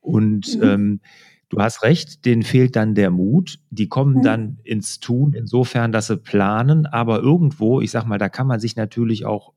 Und 0.00 0.56
mhm. 0.56 0.62
ähm, 0.62 1.00
du 1.48 1.58
hast 1.58 1.82
recht, 1.82 2.24
denen 2.24 2.44
fehlt 2.44 2.76
dann 2.76 2.94
der 2.94 3.10
Mut. 3.10 3.58
Die 3.70 3.88
kommen 3.88 4.18
mhm. 4.18 4.22
dann 4.22 4.58
ins 4.62 5.00
Tun, 5.00 5.34
insofern, 5.34 5.90
dass 5.90 6.06
sie 6.06 6.16
planen, 6.16 6.86
aber 6.86 7.18
irgendwo, 7.18 7.80
ich 7.80 7.90
sag 7.90 8.06
mal, 8.06 8.18
da 8.18 8.28
kann 8.28 8.46
man 8.46 8.60
sich 8.60 8.76
natürlich 8.76 9.26
auch 9.26 9.52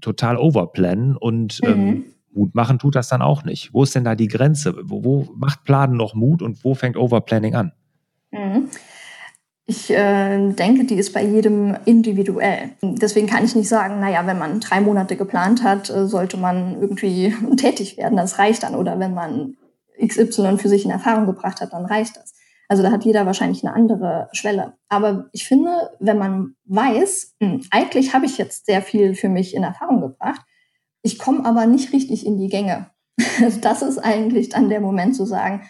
total 0.00 0.38
overplanen 0.38 1.14
und 1.16 1.60
ähm, 1.62 1.84
mhm. 1.84 2.04
Mut 2.32 2.54
machen 2.54 2.78
tut 2.78 2.94
das 2.94 3.08
dann 3.08 3.22
auch 3.22 3.44
nicht. 3.44 3.72
Wo 3.72 3.82
ist 3.82 3.94
denn 3.94 4.04
da 4.04 4.14
die 4.14 4.28
Grenze? 4.28 4.76
Wo, 4.82 5.04
wo 5.04 5.28
macht 5.36 5.64
Planen 5.64 5.96
noch 5.96 6.14
Mut 6.14 6.42
und 6.42 6.64
wo 6.64 6.74
fängt 6.74 6.96
Overplanning 6.96 7.54
an? 7.54 7.72
Mhm. 8.30 8.68
Ich 9.68 9.90
äh, 9.90 10.52
denke, 10.52 10.84
die 10.84 10.94
ist 10.94 11.12
bei 11.12 11.24
jedem 11.24 11.76
individuell. 11.86 12.70
Deswegen 12.82 13.26
kann 13.26 13.44
ich 13.44 13.56
nicht 13.56 13.68
sagen, 13.68 13.98
naja, 13.98 14.24
wenn 14.24 14.38
man 14.38 14.60
drei 14.60 14.80
Monate 14.80 15.16
geplant 15.16 15.64
hat, 15.64 15.90
äh, 15.90 16.06
sollte 16.06 16.36
man 16.36 16.80
irgendwie 16.80 17.34
tätig 17.56 17.96
werden. 17.96 18.16
Das 18.16 18.38
reicht 18.38 18.62
dann. 18.62 18.76
Oder 18.76 19.00
wenn 19.00 19.12
man 19.12 19.56
XY 20.00 20.58
für 20.58 20.68
sich 20.68 20.84
in 20.84 20.92
Erfahrung 20.92 21.26
gebracht 21.26 21.60
hat, 21.60 21.72
dann 21.72 21.84
reicht 21.84 22.16
das. 22.16 22.34
Also 22.68 22.82
da 22.82 22.90
hat 22.90 23.04
jeder 23.04 23.26
wahrscheinlich 23.26 23.64
eine 23.64 23.74
andere 23.74 24.28
Schwelle. 24.32 24.74
Aber 24.88 25.28
ich 25.32 25.46
finde, 25.46 25.90
wenn 25.98 26.18
man 26.18 26.54
weiß, 26.64 27.34
mh, 27.40 27.48
hm, 27.48 27.62
eigentlich 27.70 28.14
habe 28.14 28.26
ich 28.26 28.38
jetzt 28.38 28.66
sehr 28.66 28.82
viel 28.82 29.14
für 29.14 29.28
mich 29.28 29.54
in 29.54 29.62
Erfahrung 29.62 30.00
gebracht, 30.00 30.42
ich 31.02 31.18
komme 31.18 31.44
aber 31.44 31.66
nicht 31.66 31.92
richtig 31.92 32.26
in 32.26 32.38
die 32.38 32.48
Gänge. 32.48 32.90
Das 33.60 33.82
ist 33.82 33.98
eigentlich 33.98 34.48
dann 34.48 34.68
der 34.68 34.80
Moment 34.80 35.14
zu 35.14 35.24
sagen, 35.24 35.62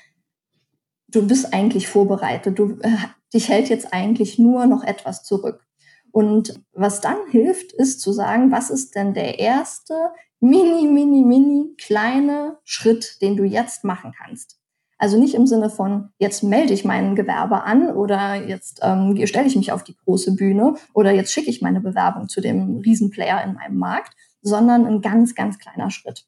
du 1.09 1.27
bist 1.27 1.53
eigentlich 1.53 1.89
vorbereitet, 1.89 2.59
du, 2.59 2.79
äh, 2.81 2.91
dich 3.35 3.49
hält 3.49 3.69
jetzt 3.69 3.93
eigentlich 3.93 4.39
nur 4.39 4.67
noch 4.67 4.85
etwas 4.85 5.25
zurück. 5.25 5.67
Und 6.13 6.61
was 6.73 7.01
dann 7.01 7.19
hilft, 7.31 7.73
ist 7.73 8.01
zu 8.01 8.13
sagen, 8.13 8.51
was 8.51 8.71
ist 8.71 8.95
denn 8.95 9.13
der 9.13 9.39
erste 9.39 9.95
mini, 10.41 10.87
mini, 10.87 11.23
mini 11.23 11.75
kleine 11.77 12.59
Schritt, 12.65 13.21
den 13.21 13.37
du 13.37 13.45
jetzt 13.45 13.85
machen 13.85 14.13
kannst? 14.17 14.59
Also 14.99 15.19
nicht 15.19 15.35
im 15.35 15.47
Sinne 15.47 15.69
von, 15.69 16.09
jetzt 16.19 16.43
melde 16.43 16.73
ich 16.73 16.85
mein 16.85 17.17
Gewerbe 17.17 17.65
an 17.65 17.91
oder 17.91 18.35
jetzt 18.35 18.81
ähm, 18.83 19.15
stelle 19.27 19.47
ich 19.47 19.57
mich 19.57 19.73
auf 19.73 19.85
die 19.85 19.97
große 19.97 20.35
Bühne 20.37 20.77
oder 20.95 21.13
jetzt 21.13 21.33
schicke 21.33 21.51
ich 21.51 21.61
meine 21.61 21.81
Bewerbung 21.81 22.29
zu 22.29 22.41
dem 22.41 22.79
Riesenplayer 22.79 23.45
in 23.45 23.55
meinem 23.55 23.77
Markt, 23.77 24.15
sondern 24.41 24.87
ein 24.87 25.03
ganz, 25.03 25.35
ganz 25.35 25.59
kleiner 25.59 25.91
Schritt. 25.91 26.25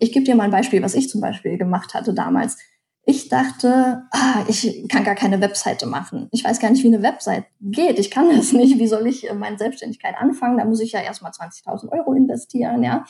Ich 0.00 0.12
gebe 0.12 0.26
dir 0.26 0.34
mal 0.34 0.44
ein 0.44 0.50
Beispiel, 0.50 0.82
was 0.82 0.94
ich 0.94 1.08
zum 1.08 1.20
Beispiel 1.20 1.56
gemacht 1.56 1.94
hatte 1.94 2.12
damals. 2.12 2.58
Ich 3.06 3.28
dachte, 3.28 4.02
ah, 4.12 4.44
ich 4.48 4.86
kann 4.88 5.04
gar 5.04 5.14
keine 5.14 5.40
Webseite 5.40 5.86
machen. 5.86 6.28
Ich 6.32 6.42
weiß 6.42 6.58
gar 6.58 6.70
nicht, 6.70 6.82
wie 6.82 6.88
eine 6.88 7.02
Webseite 7.02 7.46
geht. 7.60 7.98
Ich 7.98 8.10
kann 8.10 8.34
das 8.34 8.52
nicht. 8.54 8.78
Wie 8.78 8.86
soll 8.86 9.06
ich 9.06 9.30
meine 9.34 9.58
Selbstständigkeit 9.58 10.14
anfangen? 10.16 10.58
Da 10.58 10.64
muss 10.64 10.80
ich 10.80 10.92
ja 10.92 11.00
erstmal 11.00 11.32
20.000 11.32 11.92
Euro 11.92 12.14
investieren, 12.14 12.82
ja. 12.82 13.04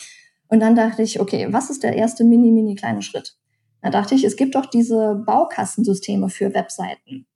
Und 0.49 0.61
dann 0.61 0.75
dachte 0.75 1.03
ich, 1.03 1.21
okay, 1.21 1.49
was 1.51 1.71
ist 1.71 1.83
der 1.83 1.95
erste 1.95 2.25
mini, 2.25 2.51
mini 2.51 2.75
kleine 2.75 3.03
Schritt? 3.03 3.37
Da 3.83 3.91
dachte 3.91 4.15
ich, 4.15 4.25
es 4.25 4.37
gibt 4.37 4.55
doch 4.55 4.67
diese 4.67 5.15
Baukastensysteme 5.27 6.29
für 6.29 6.55
Webseiten. 6.55 7.27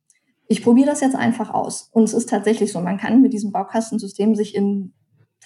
Ich 0.49 0.63
probiere 0.63 0.87
das 0.87 1.01
jetzt 1.01 1.15
einfach 1.15 1.53
aus. 1.53 1.91
Und 1.93 2.05
es 2.05 2.15
ist 2.15 2.29
tatsächlich 2.29 2.73
so, 2.73 2.81
man 2.81 2.97
kann 2.97 3.21
mit 3.21 3.33
diesem 3.35 3.53
Baukastensystem 3.53 4.35
sich 4.35 4.55
in 4.55 4.95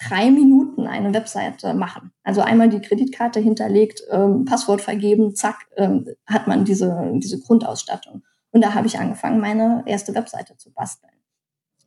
drei 0.01 0.31
Minuten 0.31 0.87
eine 0.87 1.13
Webseite 1.13 1.73
machen. 1.73 2.11
Also 2.23 2.41
einmal 2.41 2.69
die 2.69 2.81
Kreditkarte 2.81 3.39
hinterlegt, 3.39 4.01
ähm, 4.09 4.45
Passwort 4.45 4.81
vergeben, 4.81 5.35
zack, 5.35 5.67
ähm, 5.77 6.07
hat 6.25 6.47
man 6.47 6.65
diese, 6.65 7.11
diese 7.15 7.39
Grundausstattung. 7.39 8.23
Und 8.51 8.63
da 8.63 8.73
habe 8.73 8.87
ich 8.87 8.99
angefangen, 8.99 9.39
meine 9.39 9.83
erste 9.85 10.13
Webseite 10.15 10.57
zu 10.57 10.71
basteln. 10.71 11.13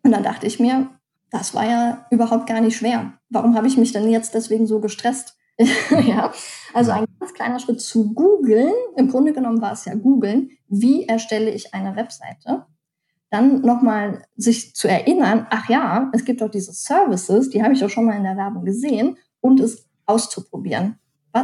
Und 0.03 0.13
dann 0.13 0.23
dachte 0.23 0.47
ich 0.47 0.61
mir, 0.61 0.91
das 1.31 1.55
war 1.55 1.65
ja 1.65 2.07
überhaupt 2.11 2.47
gar 2.47 2.61
nicht 2.61 2.77
schwer. 2.77 3.15
Warum 3.29 3.57
habe 3.57 3.67
ich 3.67 3.77
mich 3.77 3.93
denn 3.93 4.09
jetzt 4.09 4.35
deswegen 4.35 4.67
so 4.67 4.81
gestresst? 4.81 5.37
ja, 6.07 6.33
also 6.75 6.93
ein 6.93 7.07
ganz 7.19 7.35
kleiner 7.35 7.59
Schritt 7.59 7.81
zu 7.81 8.13
googeln. 8.13 8.75
Im 8.97 9.09
Grunde 9.09 9.33
genommen 9.33 9.61
war 9.61 9.73
es 9.73 9.85
ja 9.85 9.95
googeln. 9.95 10.51
Wie 10.69 11.07
erstelle 11.07 11.51
ich 11.51 11.75
eine 11.75 11.97
Webseite? 11.97 12.67
Dann 13.31 13.61
nochmal 13.63 14.23
sich 14.37 14.75
zu 14.75 14.89
erinnern, 14.89 15.47
ach 15.51 15.69
ja, 15.69 16.11
es 16.13 16.25
gibt 16.25 16.41
doch 16.41 16.51
diese 16.51 16.73
Services, 16.73 17.51
die 17.51 17.63
habe 17.63 17.75
ich 17.75 17.81
doch 17.81 17.91
schon 17.91 18.05
mal 18.05 18.17
in 18.17 18.23
der 18.23 18.37
Werbung 18.37 18.65
gesehen 18.65 19.17
und 19.41 19.61
es 19.61 19.87
auszuprobieren. 20.07 20.99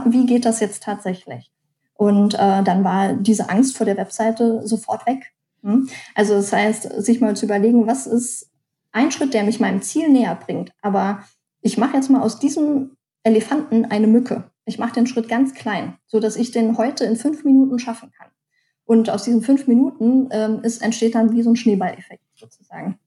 Wie 0.07 0.27
geht 0.27 0.45
das 0.45 0.61
jetzt 0.61 0.83
tatsächlich? 0.83 1.51
Und 1.95 2.35
äh, 2.35 2.63
dann 2.63 2.85
war 2.85 3.13
diese 3.13 3.51
Angst 3.51 3.77
vor 3.77 3.85
der 3.85 3.97
Webseite 3.97 4.67
sofort 4.67 5.07
weg. 5.07 5.33
Hm? 5.63 5.89
Also 6.15 6.35
das 6.35 6.53
heißt, 6.53 7.03
sich 7.03 7.21
mal 7.21 7.37
zu 7.37 7.47
überlegen, 7.47 7.87
was 7.87 8.07
ist 8.07 8.51
ein 8.93 9.11
Schritt, 9.11 9.35
der 9.35 9.45
mich 9.45 9.61
meinem 9.61 9.83
Ziel 9.83 10.09
näher 10.09 10.35
bringt. 10.35 10.73
Aber 10.83 11.23
ich 11.61 11.79
mache 11.79 11.97
jetzt 11.97 12.11
mal 12.11 12.23
aus 12.23 12.39
diesem 12.39 12.97
Elefanten 13.23 13.85
eine 13.85 14.07
Mücke. 14.07 14.51
Ich 14.65 14.79
mache 14.79 14.95
den 14.95 15.07
Schritt 15.07 15.29
ganz 15.29 15.55
klein, 15.55 15.97
so 16.07 16.21
dass 16.21 16.37
ich 16.37 16.51
den 16.51 16.79
heute 16.79 17.05
in 17.05 17.17
fünf 17.17 17.45
Minuten 17.45 17.79
schaffen 17.79 18.11
kann. 18.17 18.32
Und 18.85 19.11
aus 19.11 19.25
diesen 19.25 19.43
fünf 19.43 19.67
Minuten 19.67 20.29
ähm, 20.33 20.61
ist, 20.63 20.83
entsteht 20.83 21.15
dann 21.15 21.33
wie 21.33 21.43
so 21.43 21.51
ein 21.51 21.57
Schneeballeffekt 21.57 22.23
sozusagen. 22.35 22.99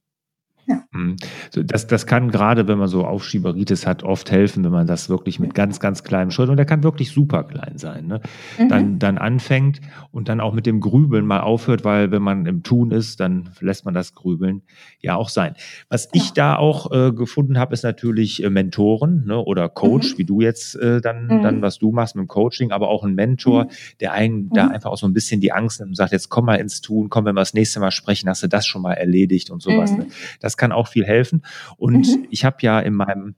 Ja. 0.67 0.83
Mhm. 0.91 1.17
Das, 1.53 1.87
das 1.87 2.07
kann 2.07 2.31
gerade, 2.31 2.67
wenn 2.67 2.77
man 2.77 2.87
so 2.87 3.05
Aufschieberitis 3.05 3.85
hat, 3.85 4.03
oft 4.03 4.31
helfen, 4.31 4.63
wenn 4.63 4.71
man 4.71 4.87
das 4.87 5.09
wirklich 5.09 5.39
mit 5.39 5.53
ganz, 5.53 5.79
ganz 5.79 6.03
kleinem 6.03 6.31
Schritt, 6.31 6.49
und 6.49 6.57
der 6.57 6.65
kann 6.65 6.83
wirklich 6.83 7.11
super 7.11 7.43
klein 7.43 7.77
sein, 7.77 8.07
ne? 8.07 8.21
Mhm. 8.57 8.69
dann, 8.69 8.99
dann 8.99 9.17
anfängt 9.17 9.81
und 10.11 10.27
dann 10.27 10.39
auch 10.39 10.53
mit 10.53 10.65
dem 10.65 10.79
Grübeln 10.79 11.25
mal 11.25 11.41
aufhört, 11.41 11.83
weil 11.83 12.11
wenn 12.11 12.21
man 12.21 12.45
im 12.45 12.63
Tun 12.63 12.91
ist, 12.91 13.19
dann 13.19 13.49
lässt 13.59 13.85
man 13.85 13.93
das 13.93 14.15
Grübeln 14.15 14.63
ja 14.99 15.15
auch 15.15 15.29
sein. 15.29 15.55
Was 15.89 16.05
ja. 16.05 16.09
ich 16.13 16.33
da 16.33 16.55
auch 16.55 16.91
äh, 16.91 17.11
gefunden 17.11 17.59
habe, 17.59 17.73
ist 17.73 17.83
natürlich 17.83 18.43
äh, 18.43 18.49
Mentoren 18.49 19.25
ne? 19.25 19.37
oder 19.37 19.69
Coach, 19.69 20.13
mhm. 20.13 20.17
wie 20.17 20.23
du 20.25 20.41
jetzt 20.41 20.75
äh, 20.75 20.99
dann, 21.01 21.25
mhm. 21.25 21.43
dann, 21.43 21.61
was 21.61 21.77
du 21.77 21.91
machst 21.91 22.15
mit 22.15 22.23
dem 22.23 22.27
Coaching, 22.27 22.71
aber 22.71 22.89
auch 22.89 23.03
ein 23.03 23.13
Mentor, 23.13 23.65
mhm. 23.65 23.69
der 23.99 24.13
einen 24.13 24.49
da 24.49 24.65
mhm. 24.65 24.71
einfach 24.71 24.89
auch 24.89 24.97
so 24.97 25.07
ein 25.07 25.13
bisschen 25.13 25.41
die 25.41 25.51
Angst 25.51 25.79
nimmt 25.79 25.89
und 25.89 25.95
sagt, 25.95 26.11
jetzt 26.11 26.29
komm 26.29 26.45
mal 26.45 26.55
ins 26.55 26.81
Tun, 26.81 27.09
komm, 27.09 27.25
wenn 27.25 27.35
wir 27.35 27.41
das 27.41 27.53
nächste 27.53 27.79
Mal 27.79 27.91
sprechen, 27.91 28.29
hast 28.29 28.41
du 28.41 28.47
das 28.47 28.65
schon 28.65 28.81
mal 28.81 28.93
erledigt 28.93 29.51
und 29.51 29.61
sowas. 29.61 29.91
Ne? 29.91 30.07
Das 30.39 30.54
das 30.55 30.57
kann 30.57 30.71
auch 30.71 30.87
viel 30.87 31.05
helfen. 31.05 31.43
Und 31.77 32.07
mhm. 32.07 32.27
ich 32.29 32.45
habe 32.45 32.57
ja 32.61 32.79
in 32.79 32.93
meinem 32.93 33.35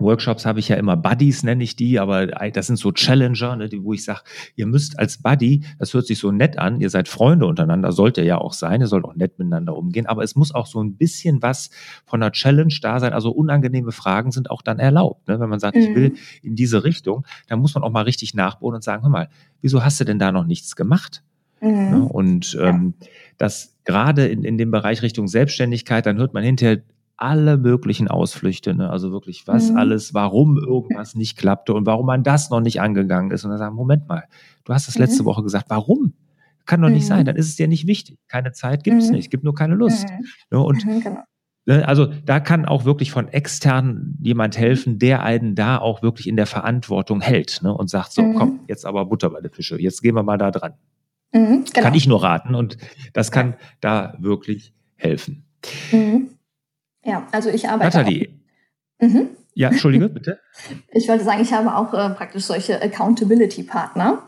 Workshops 0.00 0.44
habe 0.44 0.58
ich 0.58 0.68
ja 0.68 0.74
immer 0.74 0.96
Buddies, 0.96 1.44
nenne 1.44 1.62
ich 1.62 1.76
die, 1.76 2.00
aber 2.00 2.26
das 2.26 2.66
sind 2.66 2.76
so 2.76 2.90
Challenger, 2.90 3.54
ne, 3.54 3.70
wo 3.78 3.92
ich 3.92 4.04
sage, 4.04 4.22
ihr 4.56 4.66
müsst 4.66 4.98
als 4.98 5.22
Buddy, 5.22 5.64
das 5.78 5.94
hört 5.94 6.08
sich 6.08 6.18
so 6.18 6.32
nett 6.32 6.58
an, 6.58 6.80
ihr 6.80 6.90
seid 6.90 7.06
Freunde 7.06 7.46
untereinander, 7.46 7.92
sollt 7.92 8.18
ihr 8.18 8.24
ja 8.24 8.38
auch 8.38 8.54
sein, 8.54 8.80
ihr 8.80 8.88
sollt 8.88 9.04
auch 9.04 9.14
nett 9.14 9.38
miteinander 9.38 9.76
umgehen, 9.76 10.06
aber 10.06 10.24
es 10.24 10.34
muss 10.34 10.52
auch 10.52 10.66
so 10.66 10.82
ein 10.82 10.96
bisschen 10.96 11.42
was 11.42 11.70
von 12.04 12.20
der 12.20 12.32
Challenge 12.32 12.74
da 12.82 12.98
sein. 12.98 13.12
Also 13.12 13.30
unangenehme 13.30 13.92
Fragen 13.92 14.32
sind 14.32 14.50
auch 14.50 14.62
dann 14.62 14.80
erlaubt. 14.80 15.28
Ne? 15.28 15.38
Wenn 15.38 15.48
man 15.48 15.60
sagt, 15.60 15.76
mhm. 15.76 15.82
ich 15.82 15.94
will 15.94 16.08
mhm. 16.10 16.16
in 16.42 16.56
diese 16.56 16.82
Richtung, 16.82 17.24
dann 17.46 17.60
muss 17.60 17.76
man 17.76 17.84
auch 17.84 17.90
mal 17.90 18.02
richtig 18.02 18.34
nachbohren 18.34 18.74
und 18.74 18.82
sagen, 18.82 19.04
hör 19.04 19.10
mal, 19.10 19.28
wieso 19.60 19.84
hast 19.84 20.00
du 20.00 20.04
denn 20.04 20.18
da 20.18 20.32
noch 20.32 20.44
nichts 20.44 20.74
gemacht? 20.74 21.22
Mhm. 21.64 21.90
Ne? 21.90 22.08
Und 22.08 22.58
ähm, 22.60 22.94
ja. 23.00 23.06
das 23.38 23.76
gerade 23.84 24.26
in, 24.26 24.44
in 24.44 24.58
dem 24.58 24.70
Bereich 24.70 25.02
Richtung 25.02 25.28
Selbstständigkeit, 25.28 26.06
dann 26.06 26.16
hört 26.16 26.34
man 26.34 26.42
hinterher 26.42 26.82
alle 27.16 27.56
möglichen 27.56 28.08
Ausflüchte, 28.08 28.74
ne? 28.74 28.90
also 28.90 29.12
wirklich 29.12 29.46
was 29.46 29.70
mhm. 29.70 29.76
alles, 29.76 30.14
warum 30.14 30.58
irgendwas 30.58 31.14
nicht 31.14 31.36
klappte 31.36 31.72
und 31.72 31.86
warum 31.86 32.06
man 32.06 32.24
das 32.24 32.50
noch 32.50 32.60
nicht 32.60 32.80
angegangen 32.80 33.30
ist. 33.30 33.44
Und 33.44 33.50
dann 33.50 33.58
sagen, 33.58 33.76
Moment 33.76 34.08
mal, 34.08 34.24
du 34.64 34.74
hast 34.74 34.88
das 34.88 34.98
letzte 34.98 35.22
mhm. 35.22 35.26
Woche 35.26 35.42
gesagt, 35.42 35.66
warum? 35.68 36.14
Kann 36.66 36.80
doch 36.82 36.88
nicht 36.88 37.04
mhm. 37.04 37.08
sein, 37.08 37.24
dann 37.24 37.36
ist 37.36 37.48
es 37.48 37.56
dir 37.56 37.68
nicht 37.68 37.86
wichtig. 37.86 38.18
Keine 38.26 38.52
Zeit 38.52 38.84
gibt 38.84 39.00
es 39.00 39.08
mhm. 39.08 39.16
nicht, 39.16 39.24
es 39.26 39.30
gibt 39.30 39.44
nur 39.44 39.54
keine 39.54 39.74
Lust. 39.74 40.08
Mhm. 40.08 40.26
Ne, 40.50 40.60
und 40.60 40.86
mhm, 40.86 41.00
genau. 41.00 41.22
Ne, 41.66 41.86
also 41.86 42.06
da 42.06 42.40
kann 42.40 42.66
auch 42.66 42.84
wirklich 42.84 43.10
von 43.10 43.28
extern 43.28 44.16
jemand 44.20 44.58
helfen, 44.58 44.98
der 44.98 45.22
einen 45.22 45.54
da 45.54 45.78
auch 45.78 46.02
wirklich 46.02 46.26
in 46.26 46.36
der 46.36 46.46
Verantwortung 46.46 47.20
hält 47.20 47.60
ne, 47.62 47.72
und 47.72 47.88
sagt, 47.88 48.12
so, 48.12 48.22
mhm. 48.22 48.34
komm, 48.34 48.60
jetzt 48.66 48.86
aber 48.86 49.06
Butter 49.06 49.30
bei 49.30 49.40
der 49.40 49.50
Fische, 49.50 49.80
jetzt 49.80 50.02
gehen 50.02 50.14
wir 50.14 50.22
mal 50.22 50.38
da 50.38 50.50
dran. 50.50 50.74
Mhm, 51.34 51.64
genau. 51.64 51.82
Kann 51.82 51.94
ich 51.94 52.06
nur 52.06 52.22
raten 52.22 52.54
und 52.54 52.78
das 53.12 53.32
kann 53.32 53.54
da 53.80 54.14
wirklich 54.18 54.72
helfen. 54.94 55.44
Mhm. 55.90 56.30
Ja, 57.04 57.26
also 57.32 57.50
ich 57.50 57.68
arbeite. 57.68 57.98
Nathalie. 57.98 58.28
Mhm. 59.00 59.30
Ja, 59.54 59.68
entschuldige, 59.68 60.08
bitte. 60.08 60.38
Ich 60.92 61.08
wollte 61.08 61.24
sagen, 61.24 61.42
ich 61.42 61.52
habe 61.52 61.74
auch 61.76 61.92
äh, 61.92 62.10
praktisch 62.10 62.44
solche 62.44 62.80
Accountability-Partner, 62.80 64.22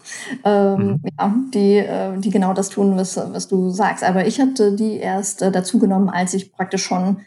ähm, 0.45 0.79
mhm. 0.79 1.01
ja, 1.19 1.35
die, 1.55 1.77
äh, 1.77 2.19
die 2.19 2.31
genau 2.31 2.53
das 2.55 2.69
tun, 2.69 2.97
was, 2.97 3.17
was 3.17 3.49
du 3.49 3.71
sagst. 3.71 4.03
Aber 4.03 4.27
ich 4.27 4.41
hatte 4.41 4.75
die 4.75 4.97
erst 4.97 5.43
äh, 5.43 5.53
dazu 5.53 5.79
genommen, 5.79 6.09
als 6.09 6.35
ich 6.35 6.53
praktisch 6.53 6.85
schon 6.85 7.21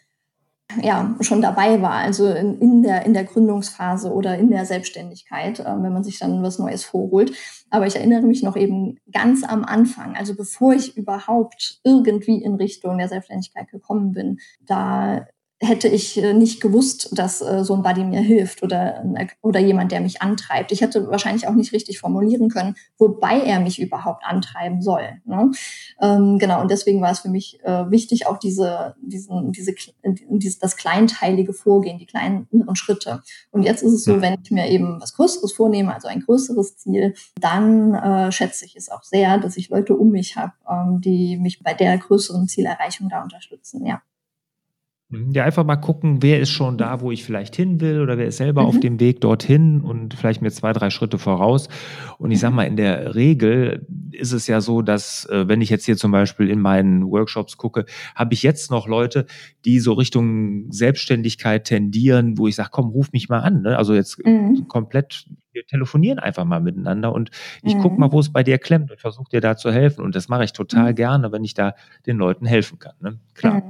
ja, 0.82 1.16
schon 1.22 1.42
dabei 1.42 1.82
war, 1.82 1.94
also 1.94 2.28
in, 2.28 2.60
in, 2.60 2.84
der, 2.84 3.06
in 3.06 3.14
der 3.14 3.24
Gründungsphase 3.24 4.14
oder 4.14 4.38
in 4.38 4.50
der 4.50 4.66
Selbstständigkeit, 4.66 5.60
äh, 5.60 5.66
wenn 5.66 5.94
man 5.94 6.04
sich 6.04 6.20
dann 6.20 6.44
was 6.44 6.60
Neues 6.60 6.84
vorholt. 6.84 7.34
Aber 7.72 7.88
ich 7.88 7.96
erinnere 7.96 8.22
mich 8.22 8.44
noch 8.44 8.56
eben 8.56 8.98
ganz 9.12 9.44
am 9.44 9.64
Anfang, 9.64 10.16
also 10.16 10.36
bevor 10.36 10.74
ich 10.74 10.96
überhaupt 10.96 11.80
irgendwie 11.84 12.42
in 12.42 12.56
Richtung 12.56 12.98
der 13.00 13.08
Selbstständigkeit 13.08 13.70
gekommen 13.72 14.12
bin, 14.12 14.40
da 14.62 15.26
hätte 15.62 15.90
ich 15.90 16.18
äh, 16.18 16.34
nicht 16.34 16.62
gewusst, 16.62 17.10
dass 17.12 17.42
äh, 17.42 17.64
so 17.64 17.76
ein 17.76 17.84
Buddy 17.84 18.06
mir 18.06 18.22
hilft 18.22 18.64
oder, 18.64 19.04
oder 19.42 19.60
jemand, 19.60 19.92
der 19.92 20.00
mich 20.00 20.22
antreibt. 20.22 20.72
Ich 20.72 20.82
hätte 20.82 21.10
wahrscheinlich 21.10 21.48
auch 21.48 21.54
nicht 21.54 21.74
richtig 21.74 22.00
formulieren 22.00 22.50
können, 22.50 22.76
wobei 22.98 23.42
er 23.42 23.60
mich 23.60 23.80
überhaupt 23.80 24.24
antreiben 24.26 24.82
soll. 24.82 25.22
Ne? 25.26 25.52
Ähm, 26.02 26.40
genau, 26.40 26.62
und 26.62 26.72
deswegen 26.72 27.02
war 27.02 27.12
es 27.12 27.20
für 27.20 27.30
mich 27.30 27.60
äh, 27.64 27.92
wichtig, 27.92 28.26
auch 28.28 28.38
diese, 28.38 28.96
diesen, 29.02 29.52
diese, 29.52 29.76
diese, 30.06 30.60
das 30.60 30.78
kleinteilige 30.78 31.54
Vorgehen, 31.54 32.00
die 32.00 32.06
kleineren 32.06 32.76
Schritte. 32.76 33.22
Und 33.52 33.64
jetzt 33.64 33.84
ist 33.84 33.94
es 33.94 34.04
so, 34.06 34.22
wenn 34.22 34.38
ich 34.42 34.52
mir 34.52 34.70
eben 34.70 35.02
was 35.02 35.14
Größeres 35.14 35.52
vornehme, 35.52 35.94
also 35.94 36.08
ein 36.08 36.22
größeres 36.22 36.78
Ziel, 36.78 37.14
dann 37.40 37.94
äh, 37.96 38.32
schätze 38.32 38.66
ich 38.66 38.78
es 38.78 38.90
auch 38.90 39.04
sehr, 39.04 39.38
dass 39.40 39.58
ich 39.58 39.70
Leute 39.70 39.96
um 39.96 40.12
mich 40.12 40.38
habe, 40.38 40.54
ähm, 40.70 41.02
die 41.02 41.38
mich 41.38 41.62
bei 41.62 41.74
der 41.74 41.98
größeren 41.98 42.48
Zielerreichung 42.48 43.10
da 43.10 43.24
unterstützen. 43.24 43.86
Ja. 43.86 44.02
Mhm. 45.12 45.32
Ja, 45.32 45.44
einfach 45.44 45.64
mal 45.64 45.76
gucken, 45.76 46.22
wer 46.22 46.40
ist 46.40 46.52
schon 46.52 46.78
da, 46.78 47.02
wo 47.02 47.12
ich 47.12 47.24
vielleicht 47.24 47.56
hin 47.56 47.82
will 47.82 48.02
oder 48.02 48.20
wer 48.20 48.28
ist 48.28 48.38
selber 48.38 48.62
mhm. 48.62 48.68
auf 48.68 48.80
dem 48.80 49.00
Weg 49.00 49.22
dorthin 49.22 49.82
und 49.82 50.14
vielleicht 50.14 50.42
mir 50.44 50.52
zwei, 50.52 50.72
drei 50.72 50.92
Schritte 50.92 51.18
voraus. 51.18 51.68
Und 52.20 52.30
ich 52.30 52.40
sag 52.40 52.52
mhm. 52.52 52.56
mal, 52.56 52.64
in 52.64 52.76
der 52.76 53.16
Regel 53.16 53.88
ist 54.12 54.34
es 54.34 54.46
ja 54.46 54.62
so, 54.62 54.84
dass 54.84 55.26
äh, 55.26 55.48
wenn 55.48 55.62
ich 55.62 55.72
jetzt 55.72 55.86
hier 55.86 55.98
zum 55.98 56.12
Beispiel 56.12 56.50
in 56.50 56.60
meinen 56.62 57.10
Workshops 57.10 57.58
gucke, 57.58 57.86
habe 58.14 58.36
ich 58.36 58.44
jetzt 58.44 58.70
noch 58.70 58.88
Leute, 58.88 59.26
die 59.66 59.80
so 59.80 59.94
Richtung 59.94 60.72
Selbstständigkeit 60.72 61.64
tendieren, 61.64 62.38
wo 62.38 62.48
ich 62.48 62.56
sage, 62.56 62.70
komm, 62.72 62.90
ruf 62.90 63.12
mich 63.12 63.30
mal 63.30 63.40
an. 63.40 63.64
Ne? 63.64 63.78
Also 63.78 63.96
jetzt 63.96 64.24
mhm. 64.24 64.68
komplett, 64.68 65.26
wir 65.54 65.66
telefonieren 65.66 66.20
einfach 66.20 66.46
mal 66.46 66.62
miteinander 66.62 67.14
und 67.14 67.32
ich 67.64 67.74
mhm. 67.74 67.82
guck 67.82 67.98
mal, 67.98 68.12
wo 68.12 68.20
es 68.20 68.32
bei 68.32 68.44
dir 68.44 68.60
klemmt 68.60 68.92
und 68.92 69.00
versuche 69.00 69.30
dir 69.32 69.42
da 69.42 69.58
zu 69.58 69.72
helfen. 69.72 70.06
Und 70.06 70.14
das 70.14 70.30
mache 70.30 70.44
ich 70.44 70.54
total 70.54 70.92
mhm. 70.92 70.96
gerne, 70.96 71.32
wenn 71.32 71.44
ich 71.44 71.56
da 71.56 71.74
den 72.06 72.18
Leuten 72.18 72.46
helfen 72.46 72.78
kann. 72.78 72.94
Ne? 73.02 73.20
Klar. 73.34 73.64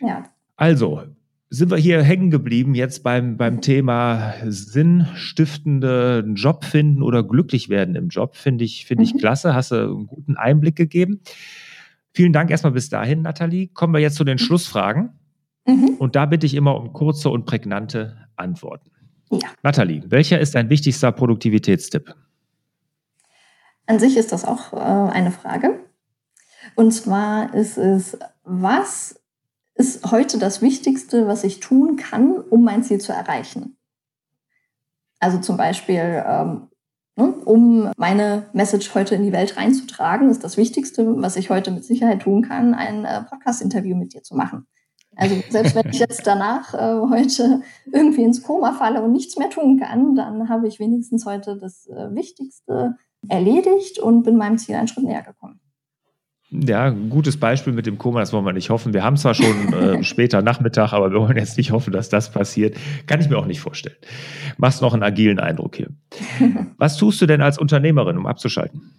Ja. 0.00 0.24
Also, 0.62 1.02
sind 1.50 1.72
wir 1.72 1.76
hier 1.76 2.04
hängen 2.04 2.30
geblieben 2.30 2.76
jetzt 2.76 3.02
beim, 3.02 3.36
beim 3.36 3.60
Thema 3.62 4.34
sinnstiftende 4.44 6.24
Job 6.36 6.64
finden 6.64 7.02
oder 7.02 7.24
glücklich 7.24 7.68
werden 7.68 7.96
im 7.96 8.10
Job. 8.10 8.36
Finde 8.36 8.64
ich, 8.64 8.86
finde 8.86 9.02
ich 9.02 9.12
mhm. 9.12 9.18
klasse. 9.18 9.56
Hast 9.56 9.72
du 9.72 9.74
einen 9.74 10.06
guten 10.06 10.36
Einblick 10.36 10.76
gegeben. 10.76 11.20
Vielen 12.12 12.32
Dank 12.32 12.52
erstmal 12.52 12.74
bis 12.74 12.88
dahin, 12.90 13.22
Nathalie. 13.22 13.70
Kommen 13.74 13.92
wir 13.92 13.98
jetzt 13.98 14.14
zu 14.14 14.22
den 14.22 14.34
mhm. 14.34 14.38
Schlussfragen. 14.38 15.10
Mhm. 15.66 15.96
Und 15.98 16.14
da 16.14 16.26
bitte 16.26 16.46
ich 16.46 16.54
immer 16.54 16.76
um 16.76 16.92
kurze 16.92 17.28
und 17.30 17.44
prägnante 17.44 18.28
Antworten. 18.36 18.92
Ja. 19.32 19.48
Nathalie, 19.64 20.04
welcher 20.10 20.38
ist 20.38 20.54
dein 20.54 20.70
wichtigster 20.70 21.10
Produktivitätstipp? 21.10 22.14
An 23.86 23.98
sich 23.98 24.16
ist 24.16 24.30
das 24.30 24.44
auch 24.44 24.72
äh, 24.74 24.76
eine 24.76 25.32
Frage. 25.32 25.80
Und 26.76 26.92
zwar 26.92 27.52
ist 27.52 27.78
es, 27.78 28.16
was 28.44 29.21
ist 29.82 30.12
heute 30.12 30.38
das 30.38 30.62
Wichtigste, 30.62 31.26
was 31.26 31.42
ich 31.42 31.58
tun 31.58 31.96
kann, 31.96 32.36
um 32.36 32.62
mein 32.62 32.84
Ziel 32.84 33.00
zu 33.00 33.12
erreichen. 33.12 33.76
Also 35.18 35.38
zum 35.38 35.56
Beispiel, 35.56 36.22
ähm, 36.24 36.68
ne, 37.16 37.34
um 37.44 37.90
meine 37.96 38.46
Message 38.52 38.94
heute 38.94 39.16
in 39.16 39.24
die 39.24 39.32
Welt 39.32 39.56
reinzutragen, 39.56 40.30
ist 40.30 40.44
das 40.44 40.56
Wichtigste, 40.56 41.20
was 41.20 41.34
ich 41.34 41.50
heute 41.50 41.72
mit 41.72 41.84
Sicherheit 41.84 42.22
tun 42.22 42.42
kann, 42.42 42.74
ein 42.74 43.04
äh, 43.04 43.24
Podcast-Interview 43.24 43.96
mit 43.96 44.14
dir 44.14 44.22
zu 44.22 44.36
machen. 44.36 44.68
Also 45.16 45.34
selbst 45.50 45.74
wenn 45.74 45.90
ich 45.90 45.98
jetzt 45.98 46.24
danach 46.28 46.74
äh, 46.74 47.08
heute 47.10 47.62
irgendwie 47.86 48.22
ins 48.22 48.44
Koma 48.44 48.74
falle 48.74 49.02
und 49.02 49.10
nichts 49.10 49.36
mehr 49.36 49.50
tun 49.50 49.80
kann, 49.80 50.14
dann 50.14 50.48
habe 50.48 50.68
ich 50.68 50.78
wenigstens 50.78 51.26
heute 51.26 51.58
das 51.58 51.88
äh, 51.88 52.14
Wichtigste 52.14 52.94
erledigt 53.28 53.98
und 53.98 54.22
bin 54.22 54.36
meinem 54.36 54.58
Ziel 54.58 54.76
einen 54.76 54.86
Schritt 54.86 55.06
näher 55.06 55.22
gekommen. 55.22 55.60
Ja, 56.52 56.84
ein 56.84 57.08
gutes 57.08 57.38
Beispiel 57.38 57.72
mit 57.72 57.86
dem 57.86 57.96
Koma, 57.96 58.20
das 58.20 58.32
wollen 58.34 58.44
wir 58.44 58.52
nicht 58.52 58.68
hoffen. 58.68 58.92
Wir 58.92 59.02
haben 59.02 59.16
zwar 59.16 59.34
schon 59.34 59.72
äh, 59.72 60.04
später 60.04 60.42
Nachmittag, 60.42 60.92
aber 60.92 61.10
wir 61.10 61.20
wollen 61.20 61.36
jetzt 61.38 61.56
nicht 61.56 61.72
hoffen, 61.72 61.92
dass 61.92 62.10
das 62.10 62.30
passiert. 62.30 62.76
Kann 63.06 63.20
ich 63.20 63.30
mir 63.30 63.38
auch 63.38 63.46
nicht 63.46 63.60
vorstellen. 63.60 63.96
Machst 64.58 64.82
noch 64.82 64.92
einen 64.92 65.02
agilen 65.02 65.40
Eindruck 65.40 65.76
hier. 65.76 65.88
Was 66.76 66.98
tust 66.98 67.22
du 67.22 67.26
denn 67.26 67.40
als 67.40 67.58
Unternehmerin, 67.58 68.18
um 68.18 68.26
abzuschalten? 68.26 68.91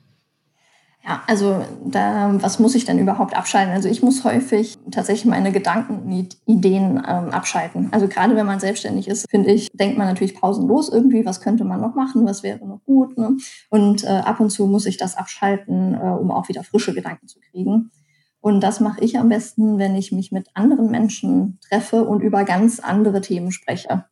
Ja, 1.05 1.21
also 1.27 1.65
da, 1.83 2.31
was 2.41 2.59
muss 2.59 2.75
ich 2.75 2.85
denn 2.85 2.97
überhaupt 2.97 3.35
abschalten? 3.35 3.73
Also 3.73 3.89
ich 3.89 4.01
muss 4.01 4.23
häufig 4.23 4.77
tatsächlich 4.89 5.25
meine 5.25 5.51
Gedanken, 5.51 6.09
Ideen 6.45 6.95
ähm, 7.05 7.29
abschalten. 7.29 7.89
Also 7.91 8.07
gerade 8.07 8.37
wenn 8.37 8.45
man 8.45 8.61
selbstständig 8.61 9.09
ist, 9.09 9.29
finde 9.29 9.51
ich, 9.51 9.69
denkt 9.73 9.97
man 9.97 10.07
natürlich 10.07 10.39
pausenlos 10.39 10.87
irgendwie, 10.87 11.25
was 11.25 11.41
könnte 11.41 11.65
man 11.65 11.81
noch 11.81 11.93
machen, 11.93 12.25
was 12.25 12.41
wäre 12.41 12.65
noch 12.65 12.85
gut. 12.85 13.17
Ne? 13.17 13.35
Und 13.69 14.05
äh, 14.05 14.07
ab 14.07 14.39
und 14.39 14.49
zu 14.49 14.65
muss 14.65 14.85
ich 14.85 14.95
das 14.95 15.17
abschalten, 15.17 15.93
äh, 15.93 15.97
um 15.97 16.31
auch 16.31 16.47
wieder 16.47 16.63
frische 16.63 16.93
Gedanken 16.93 17.27
zu 17.27 17.39
kriegen. 17.51 17.91
Und 18.39 18.61
das 18.61 18.79
mache 18.79 19.01
ich 19.01 19.19
am 19.19 19.27
besten, 19.27 19.77
wenn 19.79 19.95
ich 19.95 20.13
mich 20.13 20.31
mit 20.31 20.47
anderen 20.53 20.89
Menschen 20.89 21.59
treffe 21.67 22.05
und 22.05 22.21
über 22.21 22.45
ganz 22.45 22.79
andere 22.79 23.19
Themen 23.19 23.51
spreche. 23.51 24.05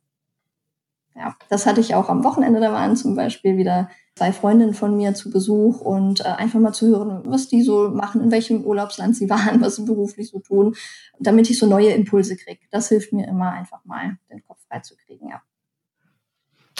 Ja, 1.14 1.36
das 1.48 1.66
hatte 1.66 1.80
ich 1.80 1.94
auch 1.94 2.10
am 2.10 2.24
Wochenende. 2.24 2.60
Da 2.60 2.72
waren 2.72 2.96
zum 2.96 3.14
Beispiel 3.14 3.56
wieder 3.56 3.88
zwei 4.14 4.32
Freundinnen 4.32 4.74
von 4.74 4.96
mir 4.96 5.14
zu 5.14 5.30
Besuch 5.30 5.80
und 5.80 6.20
äh, 6.20 6.24
einfach 6.24 6.60
mal 6.60 6.72
zu 6.72 6.86
hören, 6.86 7.22
was 7.24 7.48
die 7.48 7.62
so 7.62 7.90
machen, 7.90 8.20
in 8.20 8.30
welchem 8.30 8.64
Urlaubsland 8.64 9.16
sie 9.16 9.30
waren, 9.30 9.60
was 9.60 9.76
sie 9.76 9.84
beruflich 9.84 10.28
so 10.28 10.40
tun, 10.40 10.74
damit 11.18 11.50
ich 11.50 11.58
so 11.58 11.66
neue 11.66 11.90
Impulse 11.90 12.36
kriege. 12.36 12.60
Das 12.70 12.88
hilft 12.88 13.12
mir 13.12 13.26
immer 13.26 13.52
einfach 13.52 13.84
mal, 13.84 14.18
den 14.30 14.42
Kopf 14.44 14.58
frei 14.68 14.80
zu 14.80 14.96
kriegen, 14.96 15.28
ja. 15.28 15.40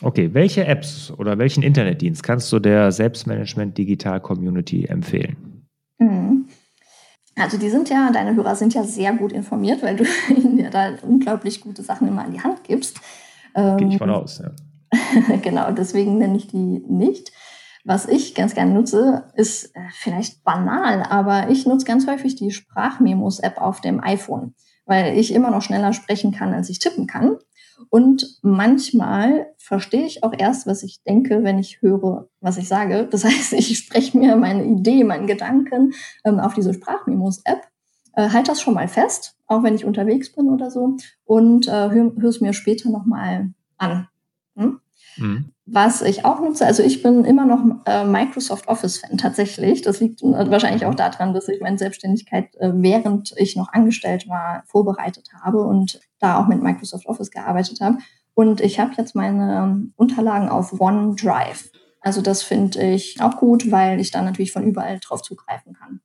Okay, 0.03 0.35
welche 0.35 0.67
Apps 0.67 1.13
oder 1.17 1.39
welchen 1.39 1.63
Internetdienst 1.63 2.25
kannst 2.25 2.53
du 2.53 2.59
der 2.59 2.91
Selbstmanagement 2.91 3.79
Digital 3.79 4.21
Community 4.21 4.87
empfehlen? 4.87 5.69
Mhm. 5.99 6.49
Also 7.37 7.57
die 7.57 7.71
sind 7.71 7.89
ja, 7.89 8.11
deine 8.13 8.35
Hörer 8.35 8.57
sind 8.57 8.75
ja 8.75 8.83
sehr 8.83 9.13
gut 9.15 9.33
informiert, 9.33 9.83
weil 9.83 9.97
du 9.97 10.05
ihnen 10.29 10.59
ja 10.59 10.71
da 10.71 10.91
unglaublich 11.03 11.61
gute 11.61 11.83
Sachen 11.83 12.09
immer 12.09 12.25
an 12.25 12.33
die 12.33 12.41
Hand 12.41 12.65
gibst. 12.65 13.01
Gehe 13.55 13.89
ich 13.89 13.99
von 13.99 14.09
ähm, 14.09 14.15
aus, 14.15 14.39
ja. 14.39 14.51
genau, 15.43 15.71
deswegen 15.73 16.19
nenne 16.19 16.37
ich 16.37 16.49
die 16.49 16.85
nicht. 16.89 17.33
Was 17.85 18.07
ich 18.07 18.35
ganz 18.35 18.55
gerne 18.55 18.73
nutze, 18.73 19.25
ist 19.35 19.75
äh, 19.75 19.81
vielleicht 19.93 20.45
banal, 20.45 21.03
aber 21.03 21.51
ich 21.51 21.67
nutze 21.67 21.87
ganz 21.87 22.07
häufig 22.07 22.37
die 22.37 22.53
Sprachmemos-App 22.53 23.61
auf 23.61 23.81
dem 23.81 24.03
iPhone, 24.03 24.55
weil 24.87 25.19
ich 25.19 25.35
immer 25.35 25.51
noch 25.51 25.63
schneller 25.63 25.93
sprechen 25.93 26.33
kann, 26.33 26.55
als 26.55 26.71
ich 26.71 26.79
tippen 26.79 27.07
kann. 27.09 27.39
Und 27.91 28.39
manchmal 28.43 29.53
verstehe 29.59 30.07
ich 30.07 30.23
auch 30.23 30.33
erst, 30.37 30.69
was 30.69 30.85
ich 30.85 31.03
denke, 31.03 31.43
wenn 31.43 31.59
ich 31.59 31.83
höre, 31.83 32.29
was 32.41 32.57
ich 32.57 32.69
sage. 32.69 33.09
Das 33.11 33.25
heißt, 33.25 33.53
ich 33.55 33.77
spreche 33.79 34.17
mir 34.17 34.37
meine 34.37 34.65
Idee, 34.65 35.03
meinen 35.03 35.27
Gedanken 35.27 35.93
ähm, 36.25 36.39
auf 36.39 36.55
diese 36.55 36.75
Sprachmemos-App, 36.75 37.67
äh, 38.15 38.29
halte 38.29 38.53
das 38.53 38.61
schon 38.61 38.75
mal 38.75 38.87
fest, 38.87 39.37
auch 39.49 39.65
wenn 39.65 39.75
ich 39.75 39.85
unterwegs 39.85 40.33
bin 40.33 40.49
oder 40.49 40.71
so, 40.71 40.97
und 41.25 41.67
äh, 41.67 41.91
höre 41.91 42.25
es 42.25 42.41
mir 42.41 42.53
später 42.53 42.91
nochmal 42.91 43.51
an. 43.77 44.09
Hm? 44.57 44.82
Mhm. 45.17 45.51
Was 45.67 46.03
ich 46.03 46.25
auch 46.25 46.41
nutze, 46.41 46.67
also 46.67 46.83
ich 46.83 47.03
bin 47.03 47.25
immer 47.25 47.47
noch 47.47 47.63
äh, 47.87 48.05
Microsoft 48.05 48.69
Office-Fan 48.69 49.19
tatsächlich. 49.19 49.83
Das 49.83 50.01
liegt 50.01 50.23
äh, 50.23 50.51
wahrscheinlich 50.51 50.87
auch 50.87 50.95
daran, 50.95 51.35
dass 51.35 51.49
ich 51.49 51.61
meine 51.61 51.79
Selbstständigkeit, 51.79 52.55
äh, 52.57 52.73
während 52.75 53.33
ich 53.37 53.57
noch 53.57 53.73
angestellt 53.73 54.29
war, 54.29 54.65
vorbereitet 54.67 55.31
habe 55.43 55.63
und 55.63 56.01
da 56.19 56.41
auch 56.41 56.49
mit 56.49 56.63
Microsoft 56.63 57.07
Office 57.07 57.31
gearbeitet 57.31 57.81
habe. 57.81 57.99
Und 58.35 58.61
ich 58.61 58.81
habe 58.81 58.93
jetzt 58.97 59.15
meine 59.15 59.63
ähm, 59.63 59.93
Unterlagen 59.97 60.49
auf 60.49 60.81
OneDrive. 60.81 61.71
Also 62.01 62.23
das 62.23 62.43
finde 62.43 62.83
ich 62.83 63.21
auch 63.21 63.37
gut, 63.37 63.71
weil 63.71 64.01
ich 64.01 64.11
da 64.11 64.23
natürlich 64.23 64.53
von 64.53 64.65
überall 64.65 64.99
drauf 64.99 65.23
zugreifen 65.23 65.75
kann. 65.75 66.01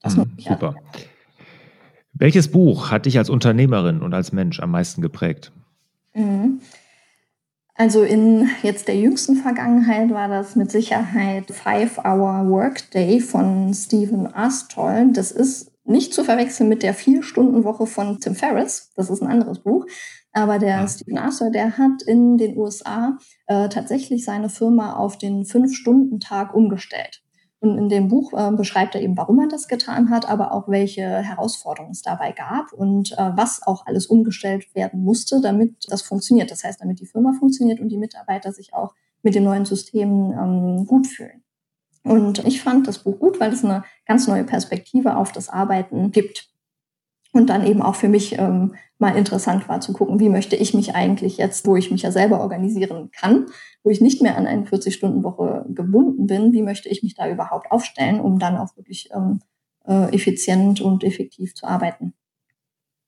Das 0.00 0.16
mhm, 0.16 0.32
super. 0.38 0.68
Also. 0.68 1.06
Welches 2.14 2.50
Buch 2.50 2.90
hat 2.90 3.06
dich 3.06 3.18
als 3.18 3.30
Unternehmerin 3.30 4.02
und 4.02 4.14
als 4.14 4.32
Mensch 4.32 4.60
am 4.60 4.70
meisten 4.70 5.02
geprägt? 5.02 5.52
Mhm. 6.14 6.60
Also 7.78 8.02
in 8.02 8.50
jetzt 8.64 8.88
der 8.88 8.96
jüngsten 8.96 9.36
Vergangenheit 9.36 10.10
war 10.10 10.26
das 10.26 10.56
mit 10.56 10.72
Sicherheit 10.72 11.48
Five 11.52 11.98
Hour 11.98 12.50
Workday 12.50 13.20
von 13.20 13.72
Stephen 13.72 14.26
Astol. 14.34 15.12
Das 15.12 15.30
ist 15.30 15.70
nicht 15.84 16.12
zu 16.12 16.24
verwechseln 16.24 16.68
mit 16.68 16.82
der 16.82 16.92
Vier-Stunden-Woche 16.92 17.86
von 17.86 18.18
Tim 18.18 18.34
Ferriss. 18.34 18.90
Das 18.96 19.10
ist 19.10 19.22
ein 19.22 19.28
anderes 19.28 19.60
Buch. 19.60 19.86
Aber 20.32 20.58
der 20.58 20.80
ja. 20.80 20.88
Stephen 20.88 21.18
Astol, 21.18 21.52
der 21.52 21.78
hat 21.78 22.02
in 22.04 22.36
den 22.36 22.56
USA 22.56 23.16
äh, 23.46 23.68
tatsächlich 23.68 24.24
seine 24.24 24.48
Firma 24.48 24.96
auf 24.96 25.16
den 25.16 25.44
Fünf-Stunden-Tag 25.44 26.54
umgestellt. 26.54 27.22
Und 27.60 27.76
in 27.76 27.88
dem 27.88 28.08
Buch 28.08 28.32
äh, 28.34 28.52
beschreibt 28.52 28.94
er 28.94 29.02
eben, 29.02 29.16
warum 29.16 29.40
er 29.40 29.48
das 29.48 29.66
getan 29.66 30.10
hat, 30.10 30.28
aber 30.28 30.52
auch 30.52 30.68
welche 30.68 31.02
Herausforderungen 31.02 31.92
es 31.92 32.02
dabei 32.02 32.30
gab 32.30 32.72
und 32.72 33.12
äh, 33.12 33.32
was 33.34 33.66
auch 33.66 33.84
alles 33.86 34.06
umgestellt 34.06 34.74
werden 34.74 35.02
musste, 35.02 35.40
damit 35.40 35.74
das 35.88 36.02
funktioniert. 36.02 36.52
Das 36.52 36.62
heißt, 36.62 36.80
damit 36.80 37.00
die 37.00 37.06
Firma 37.06 37.32
funktioniert 37.36 37.80
und 37.80 37.88
die 37.88 37.98
Mitarbeiter 37.98 38.52
sich 38.52 38.74
auch 38.74 38.94
mit 39.22 39.34
den 39.34 39.42
neuen 39.44 39.64
Systemen 39.64 40.32
ähm, 40.32 40.86
gut 40.86 41.08
fühlen. 41.08 41.42
Und 42.04 42.46
ich 42.46 42.62
fand 42.62 42.86
das 42.86 43.00
Buch 43.00 43.18
gut, 43.18 43.40
weil 43.40 43.52
es 43.52 43.64
eine 43.64 43.84
ganz 44.06 44.28
neue 44.28 44.44
Perspektive 44.44 45.16
auf 45.16 45.32
das 45.32 45.48
Arbeiten 45.48 46.12
gibt. 46.12 46.48
Und 47.32 47.50
dann 47.50 47.66
eben 47.66 47.82
auch 47.82 47.94
für 47.94 48.08
mich 48.08 48.38
ähm, 48.38 48.74
mal 48.98 49.16
interessant 49.16 49.68
war 49.68 49.80
zu 49.80 49.92
gucken, 49.92 50.18
wie 50.18 50.28
möchte 50.28 50.56
ich 50.56 50.74
mich 50.74 50.94
eigentlich 50.94 51.36
jetzt, 51.36 51.66
wo 51.66 51.76
ich 51.76 51.90
mich 51.90 52.02
ja 52.02 52.10
selber 52.10 52.40
organisieren 52.40 53.10
kann, 53.10 53.46
wo 53.84 53.90
ich 53.90 54.00
nicht 54.00 54.22
mehr 54.22 54.36
an 54.36 54.46
eine 54.46 54.64
40-Stunden-Woche 54.64 55.66
gebunden 55.68 56.26
bin, 56.26 56.52
wie 56.52 56.62
möchte 56.62 56.88
ich 56.88 57.02
mich 57.02 57.14
da 57.14 57.28
überhaupt 57.28 57.70
aufstellen, 57.70 58.20
um 58.20 58.38
dann 58.38 58.56
auch 58.56 58.76
wirklich 58.76 59.10
ähm, 59.14 59.40
äh, 59.86 60.14
effizient 60.14 60.80
und 60.80 61.04
effektiv 61.04 61.54
zu 61.54 61.66
arbeiten. 61.66 62.14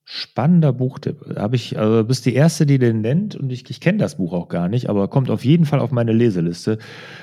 Spannender 0.03 0.73
Buchtipp. 0.73 1.37
Habe 1.37 1.55
ich, 1.55 1.77
also 1.79 2.03
bist 2.03 2.25
die 2.25 2.33
erste, 2.33 2.65
die 2.65 2.79
den 2.79 3.01
nennt 3.01 3.35
und 3.35 3.51
ich, 3.51 3.69
ich 3.69 3.79
kenne 3.79 3.99
das 3.99 4.17
Buch 4.17 4.33
auch 4.33 4.49
gar 4.49 4.67
nicht, 4.67 4.89
aber 4.89 5.07
kommt 5.07 5.29
auf 5.29 5.45
jeden 5.45 5.65
Fall 5.65 5.79
auf 5.79 5.91
meine 5.91 6.11
Leseliste. 6.11 6.79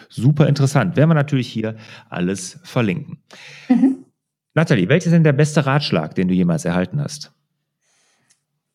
Super 0.09 0.47
interessant. 0.47 0.97
Werden 0.97 1.11
wir 1.11 1.15
natürlich 1.15 1.49
hier 1.49 1.77
alles 2.09 2.61
verlinken. 2.63 3.19
Mhm. 3.69 3.98
Nathalie, 4.59 4.89
welches 4.89 5.07
ist 5.07 5.13
denn 5.13 5.23
der 5.23 5.33
beste 5.33 5.67
Ratschlag, 5.67 6.17
den 6.17 6.27
du 6.27 6.35
jemals 6.35 6.65
erhalten 6.65 7.01
hast? 7.01 7.33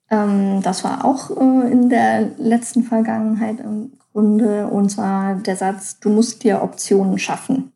Ähm, 0.09 0.61
das 0.61 0.85
war 0.85 1.03
auch 1.03 1.29
äh, 1.29 1.71
in 1.73 1.89
der 1.89 2.31
letzten 2.37 2.83
Vergangenheit 2.83 3.59
im 3.59 3.91
Grunde, 4.13 4.67
und 4.67 4.87
zwar 4.87 5.35
der 5.35 5.57
Satz, 5.57 5.99
du 5.99 6.09
musst 6.09 6.45
dir 6.45 6.61
Optionen 6.61 7.19
schaffen. 7.19 7.73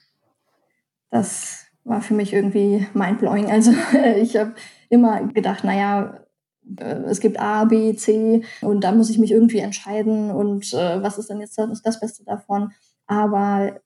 Das 1.09 1.65
war 1.83 2.01
für 2.01 2.13
mich 2.13 2.31
irgendwie 2.31 2.87
mindblowing. 2.93 3.51
Also 3.51 3.73
ich 4.15 4.37
habe 4.37 4.53
immer 4.87 5.23
gedacht, 5.27 5.65
naja, 5.65 6.21
äh, 6.79 7.01
es 7.09 7.19
gibt 7.19 7.41
A, 7.41 7.65
B, 7.65 7.93
C 7.97 8.41
und 8.61 8.85
da 8.85 8.93
muss 8.93 9.09
ich 9.09 9.19
mich 9.19 9.31
irgendwie 9.31 9.59
entscheiden 9.59 10.31
und 10.31 10.73
äh, 10.73 11.03
was 11.03 11.17
ist 11.17 11.29
denn 11.29 11.41
jetzt 11.41 11.57
das, 11.57 11.81
das 11.81 11.99
Beste 11.99 12.23
davon? 12.23 12.71
Aber 13.05 13.81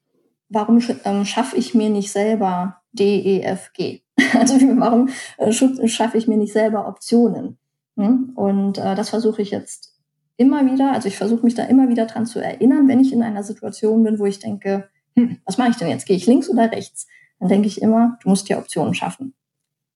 warum 0.47 0.79
ähm, 1.05 1.25
schaffe 1.25 1.57
ich 1.57 1.73
mir 1.73 1.89
nicht 1.89 2.11
selber 2.11 2.83
D, 2.91 3.19
E, 3.19 3.41
F, 3.41 3.73
G? 3.73 4.00
Also 4.37 4.55
warum 4.77 5.09
äh, 5.37 5.51
schaffe 5.51 6.17
ich 6.17 6.27
mir 6.27 6.37
nicht 6.37 6.53
selber 6.53 6.87
Optionen? 6.87 7.57
Hm? 7.97 8.31
Und 8.35 8.77
äh, 8.77 8.95
das 8.95 9.09
versuche 9.09 9.41
ich 9.41 9.51
jetzt 9.51 9.91
immer 10.37 10.65
wieder, 10.65 10.91
also 10.91 11.07
ich 11.07 11.17
versuche 11.17 11.43
mich 11.43 11.55
da 11.55 11.63
immer 11.63 11.89
wieder 11.89 12.05
dran 12.05 12.25
zu 12.25 12.39
erinnern, 12.39 12.87
wenn 12.87 12.99
ich 12.99 13.13
in 13.13 13.21
einer 13.21 13.43
Situation 13.43 14.03
bin, 14.03 14.17
wo 14.17 14.25
ich 14.25 14.39
denke, 14.39 14.89
hm, 15.15 15.37
was 15.45 15.57
mache 15.57 15.69
ich 15.69 15.77
denn 15.77 15.89
jetzt? 15.89 16.05
Gehe 16.05 16.17
ich 16.17 16.25
links 16.25 16.49
oder 16.49 16.71
rechts? 16.71 17.07
Dann 17.39 17.49
denke 17.49 17.67
ich 17.67 17.81
immer, 17.81 18.17
du 18.23 18.29
musst 18.29 18.49
dir 18.49 18.57
Optionen 18.57 18.93
schaffen. 18.93 19.33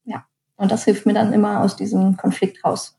Ja. 0.03 0.25
Und 0.55 0.71
das 0.71 0.85
hilft 0.85 1.05
mir 1.05 1.13
dann 1.13 1.33
immer 1.33 1.61
aus 1.61 1.75
diesem 1.75 2.17
Konflikt 2.17 2.63
raus. 2.63 2.97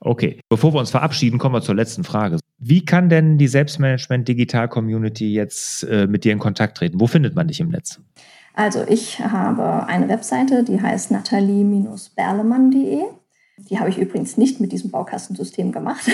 Okay, 0.00 0.40
bevor 0.48 0.74
wir 0.74 0.80
uns 0.80 0.90
verabschieden, 0.90 1.38
kommen 1.38 1.54
wir 1.54 1.62
zur 1.62 1.76
letzten 1.76 2.02
Frage. 2.02 2.38
Wie 2.58 2.84
kann 2.84 3.08
denn 3.08 3.38
die 3.38 3.46
Selbstmanagement 3.46 4.26
Digital 4.26 4.68
Community 4.68 5.32
jetzt 5.32 5.84
äh, 5.84 6.08
mit 6.08 6.24
dir 6.24 6.32
in 6.32 6.40
Kontakt 6.40 6.76
treten? 6.76 6.98
Wo 6.98 7.06
findet 7.06 7.36
man 7.36 7.46
dich 7.46 7.60
im 7.60 7.68
Netz? 7.68 8.00
Also 8.54 8.84
ich 8.86 9.20
habe 9.20 9.86
eine 9.86 10.08
Webseite, 10.08 10.62
die 10.62 10.80
heißt 10.80 11.10
natalie-berlemann.de. 11.10 13.02
Die 13.70 13.78
habe 13.78 13.90
ich 13.90 13.98
übrigens 13.98 14.36
nicht 14.36 14.60
mit 14.60 14.72
diesem 14.72 14.90
Baukastensystem 14.90 15.72
gemacht. 15.72 16.10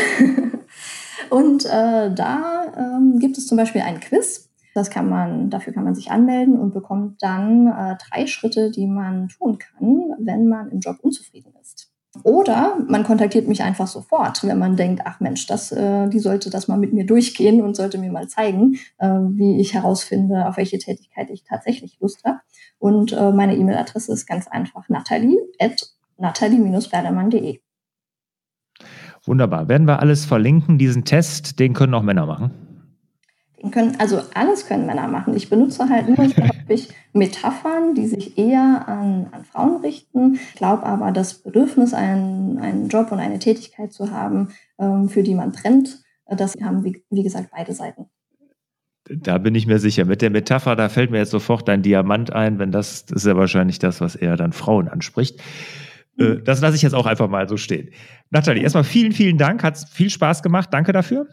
Und 1.31 1.65
äh, 1.67 2.15
da 2.15 2.73
ähm, 2.77 3.19
gibt 3.19 3.39
es 3.39 3.47
zum 3.47 3.57
Beispiel 3.57 3.83
ein 3.83 4.01
Quiz. 4.01 4.49
Das 4.75 4.91
kann 4.91 5.09
man, 5.09 5.51
dafür 5.51 5.73
kann 5.73 5.85
man 5.85 5.95
sich 5.95 6.11
anmelden 6.11 6.59
und 6.59 6.73
bekommt 6.73 7.23
dann 7.23 7.67
äh, 7.67 7.97
drei 8.09 8.27
Schritte, 8.27 8.71
die 8.71 8.87
man 8.87 9.29
tun 9.29 9.59
kann, 9.59 10.15
wenn 10.21 10.47
man 10.47 10.71
im 10.71 10.79
Job 10.79 10.99
unzufrieden 11.03 11.53
ist. 11.61 11.88
Oder 12.23 12.77
man 12.89 13.05
kontaktiert 13.05 13.49
mich 13.49 13.63
einfach 13.63 13.87
sofort, 13.87 14.45
wenn 14.45 14.59
man 14.59 14.77
denkt, 14.77 15.03
ach 15.05 15.21
Mensch, 15.21 15.47
das, 15.47 15.73
äh, 15.73 16.09
die 16.09 16.19
sollte 16.19 16.51
das 16.51 16.69
mal 16.69 16.79
mit 16.79 16.93
mir 16.93 17.07
durchgehen 17.07 17.63
und 17.63 17.77
sollte 17.77 17.99
mir 17.99 18.13
mal 18.13 18.29
zeigen, 18.29 18.79
äh, 18.99 19.09
wie 19.09 19.61
ich 19.61 19.75
herausfinde, 19.75 20.47
auf 20.47 20.57
welche 20.57 20.79
Tätigkeit 20.79 21.31
ich 21.31 21.45
tatsächlich 21.45 21.99
Lust 22.01 22.25
habe. 22.25 22.41
Und 22.79 23.13
äh, 23.13 23.33
meine 23.33 23.57
E-Mail-Adresse 23.57 24.13
ist 24.13 24.27
ganz 24.27 24.49
einfach 24.49 24.89
natalie 24.89 25.39
at 25.59 25.89
natalie-berlemann.de. 26.19 27.61
Wunderbar. 29.25 29.69
Werden 29.69 29.87
wir 29.87 30.01
alles 30.01 30.25
verlinken, 30.25 30.79
diesen 30.79 31.05
Test, 31.05 31.59
den 31.59 31.75
können 31.75 31.95
auch 31.95 32.03
Männer 32.03 32.27
machen? 32.27 32.68
Können, 33.73 33.97
also 33.99 34.21
alles 34.35 34.67
können 34.67 34.87
Männer 34.87 35.09
machen. 35.09 35.35
Ich 35.35 35.51
benutze 35.51 35.89
halt 35.89 36.09
nur 36.09 36.17
häufig 36.69 36.91
Metaphern, 37.13 37.95
die 37.95 38.07
sich 38.07 38.39
eher 38.39 38.85
an, 38.87 39.27
an 39.33 39.45
Frauen 39.45 39.81
richten. 39.81 40.35
Ich 40.35 40.55
glaube 40.55 40.85
aber, 40.85 41.11
das 41.11 41.35
Bedürfnis, 41.35 41.93
einen, 41.93 42.59
einen 42.59 42.89
Job 42.89 43.11
und 43.11 43.19
eine 43.19 43.41
Tätigkeit 43.41 43.93
zu 43.93 44.13
haben, 44.13 44.51
ähm, 44.79 45.09
für 45.09 45.23
die 45.23 45.35
man 45.35 45.53
brennt, 45.53 46.03
äh, 46.27 46.37
das 46.37 46.55
haben, 46.63 46.85
wie, 46.85 47.03
wie 47.11 47.25
gesagt, 47.25 47.51
beide 47.51 47.73
Seiten. 47.73 48.07
Da 49.11 49.39
bin 49.39 49.55
ich 49.55 49.67
mir 49.67 49.79
sicher. 49.79 50.05
Mit 50.05 50.23
der 50.23 50.31
Metapher, 50.31 50.77
da 50.77 50.89
fällt 50.89 51.11
mir 51.11 51.19
jetzt 51.19 51.31
sofort 51.31 51.67
dein 51.67 51.83
Diamant 51.83 52.33
ein, 52.33 52.59
wenn 52.59 52.71
das, 52.71 53.07
das 53.07 53.23
ist 53.23 53.27
ja 53.27 53.37
wahrscheinlich 53.37 53.79
das, 53.79 54.01
was 54.01 54.15
eher 54.15 54.37
dann 54.37 54.53
Frauen 54.53 54.89
anspricht. 54.89 55.41
Äh, 56.19 56.25
mhm. 56.25 56.45
Das 56.45 56.61
lasse 56.61 56.77
ich 56.77 56.83
jetzt 56.83 56.95
auch 56.95 57.07
einfach 57.07 57.29
mal 57.29 57.49
so 57.49 57.57
stehen. 57.57 57.91
Nathalie, 58.31 58.63
erstmal 58.63 58.85
vielen, 58.85 59.13
vielen 59.13 59.39
Dank. 59.39 59.63
Hat 59.65 59.79
viel 59.91 60.11
Spaß 60.11 60.43
gemacht. 60.43 60.69
Danke 60.73 60.93
dafür. 60.93 61.27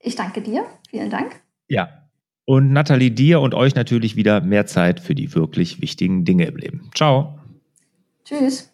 Ich 0.00 0.16
danke 0.16 0.40
dir. 0.42 0.64
Vielen 0.90 1.10
Dank. 1.10 1.40
Ja. 1.68 1.88
Und 2.44 2.72
Nathalie, 2.72 3.10
dir 3.10 3.40
und 3.40 3.54
euch 3.54 3.74
natürlich 3.74 4.14
wieder 4.14 4.40
mehr 4.40 4.66
Zeit 4.66 5.00
für 5.00 5.14
die 5.14 5.34
wirklich 5.34 5.80
wichtigen 5.80 6.24
Dinge 6.24 6.44
im 6.44 6.56
Leben. 6.56 6.90
Ciao. 6.94 7.38
Tschüss. 8.24 8.72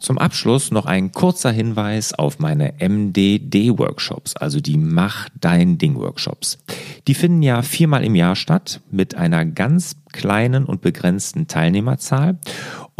Zum 0.00 0.18
Abschluss 0.18 0.72
noch 0.72 0.86
ein 0.86 1.12
kurzer 1.12 1.52
Hinweis 1.52 2.14
auf 2.14 2.40
meine 2.40 2.74
MDD-Workshops, 2.80 4.34
also 4.34 4.58
die 4.58 4.76
Mach 4.76 5.28
dein 5.38 5.78
Ding-Workshops. 5.78 6.58
Die 7.06 7.14
finden 7.14 7.42
ja 7.42 7.62
viermal 7.62 8.02
im 8.02 8.16
Jahr 8.16 8.34
statt 8.34 8.80
mit 8.90 9.14
einer 9.14 9.44
ganz 9.44 9.96
kleinen 10.12 10.64
und 10.64 10.80
begrenzten 10.80 11.46
Teilnehmerzahl. 11.46 12.38